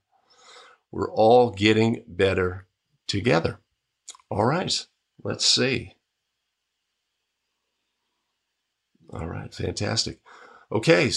We're 0.91 1.11
all 1.13 1.51
getting 1.51 2.05
better 2.07 2.67
together. 3.07 3.61
All 4.31 4.45
right, 4.45 4.87
let's 5.23 5.47
see. 5.47 5.95
All 9.13 9.27
right, 9.27 9.53
fantastic. 9.53 10.21
Okay. 10.71 11.11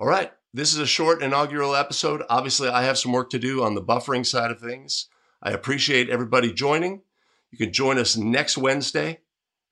All 0.00 0.06
right, 0.06 0.30
this 0.54 0.72
is 0.72 0.78
a 0.78 0.86
short 0.86 1.24
inaugural 1.24 1.74
episode. 1.74 2.22
Obviously, 2.30 2.68
I 2.68 2.84
have 2.84 2.96
some 2.96 3.10
work 3.10 3.30
to 3.30 3.38
do 3.40 3.64
on 3.64 3.74
the 3.74 3.82
buffering 3.82 4.24
side 4.24 4.52
of 4.52 4.60
things. 4.60 5.08
I 5.42 5.50
appreciate 5.50 6.08
everybody 6.08 6.52
joining. 6.52 7.02
You 7.50 7.58
can 7.58 7.72
join 7.72 7.98
us 7.98 8.16
next 8.16 8.56
Wednesday 8.56 9.18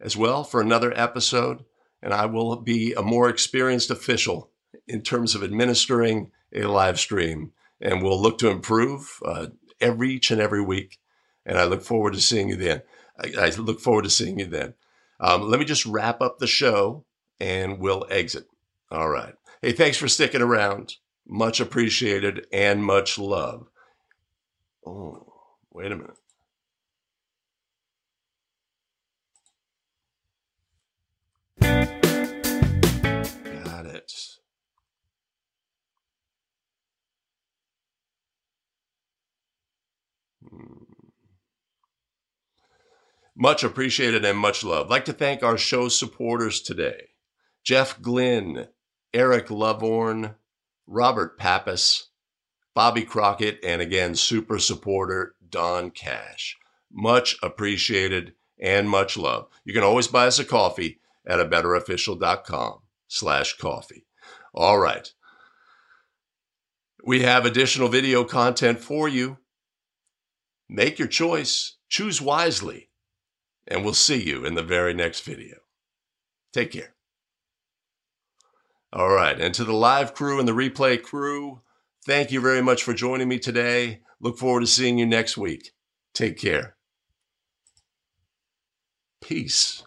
as 0.00 0.16
well 0.16 0.42
for 0.42 0.60
another 0.60 0.92
episode, 0.98 1.64
and 2.02 2.12
I 2.12 2.26
will 2.26 2.56
be 2.56 2.92
a 2.92 3.02
more 3.02 3.28
experienced 3.28 3.88
official 3.88 4.50
in 4.88 5.02
terms 5.02 5.36
of 5.36 5.44
administering 5.44 6.32
a 6.52 6.62
live 6.62 6.98
stream, 6.98 7.52
and 7.80 8.02
we'll 8.02 8.20
look 8.20 8.38
to 8.38 8.50
improve 8.50 9.20
uh, 9.24 9.46
every 9.80 10.10
each 10.10 10.32
and 10.32 10.40
every 10.40 10.60
week. 10.60 10.98
And 11.44 11.56
I 11.56 11.66
look 11.66 11.82
forward 11.82 12.14
to 12.14 12.20
seeing 12.20 12.48
you 12.48 12.56
then. 12.56 12.82
I, 13.16 13.46
I 13.46 13.50
look 13.50 13.78
forward 13.78 14.02
to 14.02 14.10
seeing 14.10 14.40
you 14.40 14.46
then. 14.46 14.74
Um, 15.20 15.48
let 15.48 15.60
me 15.60 15.64
just 15.64 15.86
wrap 15.86 16.20
up 16.20 16.40
the 16.40 16.48
show, 16.48 17.04
and 17.38 17.78
we'll 17.78 18.06
exit. 18.10 18.48
All 18.90 19.08
right. 19.08 19.36
Hey, 19.62 19.72
thanks 19.72 19.96
for 19.96 20.08
sticking 20.08 20.42
around. 20.42 20.94
Much 21.26 21.60
appreciated 21.60 22.46
and 22.52 22.84
much 22.84 23.18
love. 23.18 23.68
Oh, 24.86 25.26
wait 25.72 25.90
a 25.90 25.96
minute. 25.96 26.16
Got 33.64 33.86
it. 33.86 34.12
Hmm. 40.48 40.84
Much 43.34 43.64
appreciated 43.64 44.24
and 44.24 44.38
much 44.38 44.62
love. 44.62 44.88
Like 44.88 45.04
to 45.06 45.12
thank 45.12 45.42
our 45.42 45.58
show 45.58 45.88
supporters 45.88 46.60
today 46.60 47.08
Jeff 47.64 48.00
Glynn, 48.00 48.68
Eric 49.16 49.46
Lovorn, 49.46 50.34
Robert 50.86 51.38
Pappas, 51.38 52.10
Bobby 52.74 53.02
Crockett, 53.02 53.58
and 53.64 53.80
again, 53.80 54.14
super 54.14 54.58
supporter 54.58 55.34
Don 55.48 55.90
Cash. 55.90 56.58
Much 56.92 57.38
appreciated 57.42 58.34
and 58.60 58.90
much 58.90 59.16
love. 59.16 59.48
You 59.64 59.72
can 59.72 59.82
always 59.82 60.06
buy 60.06 60.26
us 60.26 60.38
a 60.38 60.44
coffee 60.44 61.00
at 61.26 61.40
a 61.40 61.46
betterofficial.com 61.46 62.80
slash 63.08 63.56
coffee. 63.56 64.04
All 64.54 64.78
right. 64.78 65.10
We 67.02 67.22
have 67.22 67.46
additional 67.46 67.88
video 67.88 68.22
content 68.22 68.80
for 68.80 69.08
you. 69.08 69.38
Make 70.68 70.98
your 70.98 71.08
choice, 71.08 71.76
choose 71.88 72.20
wisely, 72.20 72.90
and 73.66 73.82
we'll 73.82 73.94
see 73.94 74.22
you 74.22 74.44
in 74.44 74.56
the 74.56 74.62
very 74.62 74.92
next 74.92 75.20
video. 75.20 75.56
Take 76.52 76.72
care. 76.72 76.95
All 78.92 79.10
right. 79.10 79.38
And 79.40 79.54
to 79.54 79.64
the 79.64 79.72
live 79.72 80.14
crew 80.14 80.38
and 80.38 80.48
the 80.48 80.52
replay 80.52 81.02
crew, 81.02 81.62
thank 82.04 82.30
you 82.30 82.40
very 82.40 82.62
much 82.62 82.82
for 82.82 82.94
joining 82.94 83.28
me 83.28 83.38
today. 83.38 84.00
Look 84.20 84.38
forward 84.38 84.60
to 84.60 84.66
seeing 84.66 84.98
you 84.98 85.06
next 85.06 85.36
week. 85.36 85.72
Take 86.14 86.38
care. 86.38 86.76
Peace. 89.20 89.85